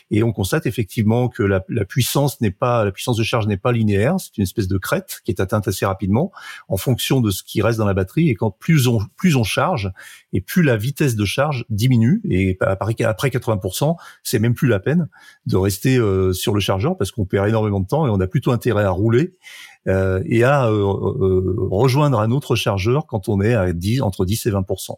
[0.09, 3.57] Et on constate effectivement que la, la puissance n'est pas la puissance de charge n'est
[3.57, 4.15] pas linéaire.
[4.19, 6.31] C'est une espèce de crête qui est atteinte assez rapidement
[6.67, 8.29] en fonction de ce qui reste dans la batterie.
[8.29, 9.91] Et quand plus on plus on charge
[10.33, 12.21] et plus la vitesse de charge diminue.
[12.29, 15.09] Et après 80%, c'est même plus la peine
[15.45, 18.27] de rester euh, sur le chargeur parce qu'on perd énormément de temps et on a
[18.27, 19.33] plutôt intérêt à rouler
[19.87, 24.25] euh, et à euh, euh rejoindre un autre chargeur quand on est à 10, entre
[24.25, 24.91] 10 et 20%.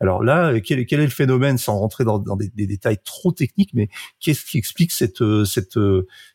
[0.00, 3.88] Alors là, quel, est le phénomène sans rentrer dans, des, des, détails trop techniques, mais
[4.20, 5.78] qu'est-ce qui explique cette, cette,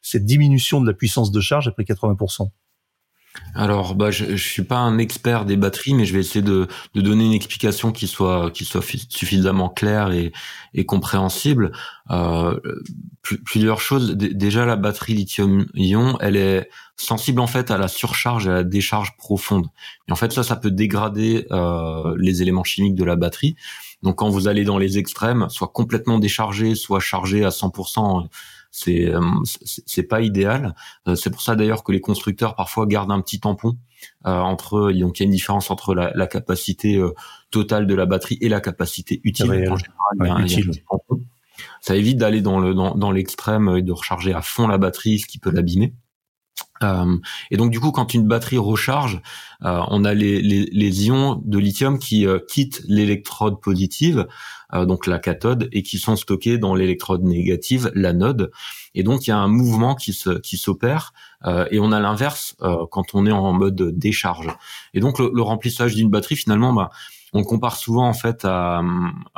[0.01, 2.49] cette diminution de la puissance de charge après 80%
[3.55, 6.67] alors, bah, je, je suis pas un expert des batteries, mais je vais essayer de,
[6.93, 10.31] de donner une explication qui soit qui soit suffisamment claire et,
[10.73, 11.71] et compréhensible.
[12.11, 12.59] Euh,
[13.45, 14.15] plusieurs choses.
[14.15, 18.63] déjà, la batterie lithium-ion, elle est sensible en fait à la surcharge et à la
[18.63, 19.67] décharge profonde.
[20.07, 23.55] Et en fait, ça, ça peut dégrader euh, les éléments chimiques de la batterie.
[24.01, 28.27] Donc, quand vous allez dans les extrêmes, soit complètement déchargé, soit chargé à 100%,
[28.71, 30.75] c'est euh, c'est pas idéal.
[31.07, 33.77] Euh, c'est pour ça d'ailleurs que les constructeurs parfois gardent un petit tampon
[34.25, 37.01] euh, entre donc il y a une différence entre la, la capacité
[37.51, 39.51] totale de la batterie et la capacité utile.
[39.69, 40.71] En général, utile.
[41.81, 45.19] ça évite d'aller dans le dans, dans l'extrême et de recharger à fond la batterie,
[45.19, 45.93] ce qui peut l'abîmer.
[46.83, 47.17] Euh,
[47.51, 49.21] et donc du coup, quand une batterie recharge,
[49.63, 54.27] euh, on a les, ions de lithium qui euh, quittent l'électrode positive,
[54.71, 58.51] donc la cathode, et qui sont stockés dans l'électrode négative, l'anode.
[58.93, 61.11] Et donc il y a un mouvement qui s'opère,
[61.71, 62.55] et on a l'inverse
[62.91, 64.47] quand on est en mode décharge.
[64.93, 66.91] Et donc le, le remplissage d'une batterie, finalement, bah,
[67.33, 68.81] on compare souvent en fait à,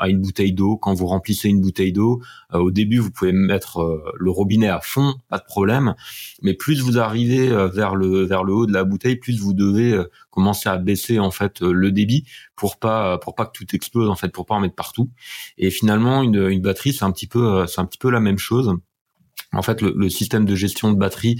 [0.07, 0.77] une bouteille d'eau.
[0.77, 2.21] Quand vous remplissez une bouteille d'eau,
[2.53, 5.95] euh, au début vous pouvez mettre euh, le robinet à fond, pas de problème.
[6.41, 9.53] Mais plus vous arrivez euh, vers le vers le haut de la bouteille, plus vous
[9.53, 12.25] devez commencer à baisser en fait le débit
[12.55, 15.09] pour pas pour pas que tout explose en fait, pour pas en mettre partout.
[15.57, 18.39] Et finalement une, une batterie c'est un petit peu c'est un petit peu la même
[18.39, 18.73] chose.
[19.53, 21.37] En fait, le, le système de gestion de batterie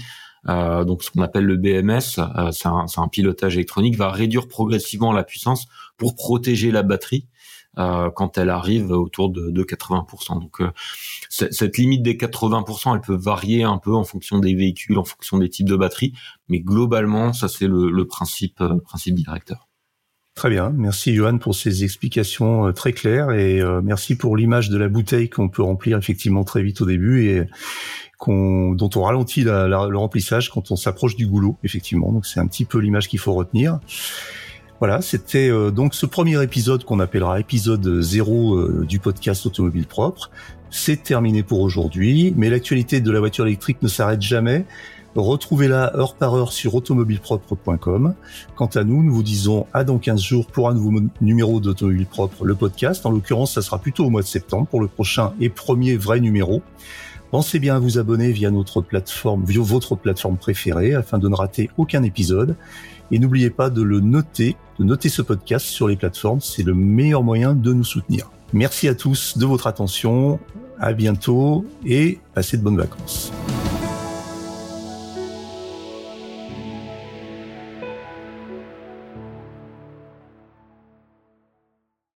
[0.48, 4.48] euh, donc ce qu'on appelle le BMS, euh, c'est un, un, pilotage électronique, va réduire
[4.48, 5.66] progressivement la puissance
[5.96, 7.26] pour protéger la batterie
[7.78, 10.40] euh, quand elle arrive autour de, de 80%.
[10.40, 10.70] Donc euh,
[11.30, 15.38] cette limite des 80%, elle peut varier un peu en fonction des véhicules, en fonction
[15.38, 16.12] des types de batteries,
[16.48, 19.68] mais globalement, ça c'est le, le, principe, euh, principe directeur.
[20.34, 24.88] Très bien, merci Johan pour ces explications très claires et merci pour l'image de la
[24.88, 27.46] bouteille qu'on peut remplir effectivement très vite au début et
[28.26, 32.12] dont on ralentit le remplissage quand on s'approche du goulot, effectivement.
[32.12, 33.80] Donc c'est un petit peu l'image qu'il faut retenir.
[34.78, 39.86] Voilà, c'était euh, donc ce premier épisode qu'on appellera épisode zéro euh, du podcast Automobile
[39.86, 40.30] Propre.
[40.70, 44.64] C'est terminé pour aujourd'hui, mais l'actualité de la voiture électrique ne s'arrête jamais.
[45.14, 48.14] Retrouvez-la heure par heure sur automobilepropre.com.
[48.56, 52.06] Quant à nous, nous vous disons à dans 15 jours pour un nouveau numéro d'Automobile
[52.06, 53.04] Propre, le podcast.
[53.04, 56.20] En l'occurrence, ça sera plutôt au mois de septembre pour le prochain et premier vrai
[56.20, 56.62] numéro.
[57.30, 61.34] Pensez bien à vous abonner via notre plateforme, via votre plateforme préférée afin de ne
[61.34, 62.56] rater aucun épisode.
[63.10, 66.40] Et n'oubliez pas de le noter, de noter ce podcast sur les plateformes.
[66.40, 68.30] C'est le meilleur moyen de nous soutenir.
[68.54, 70.40] Merci à tous de votre attention.
[70.78, 73.30] À bientôt et passez de bonnes vacances.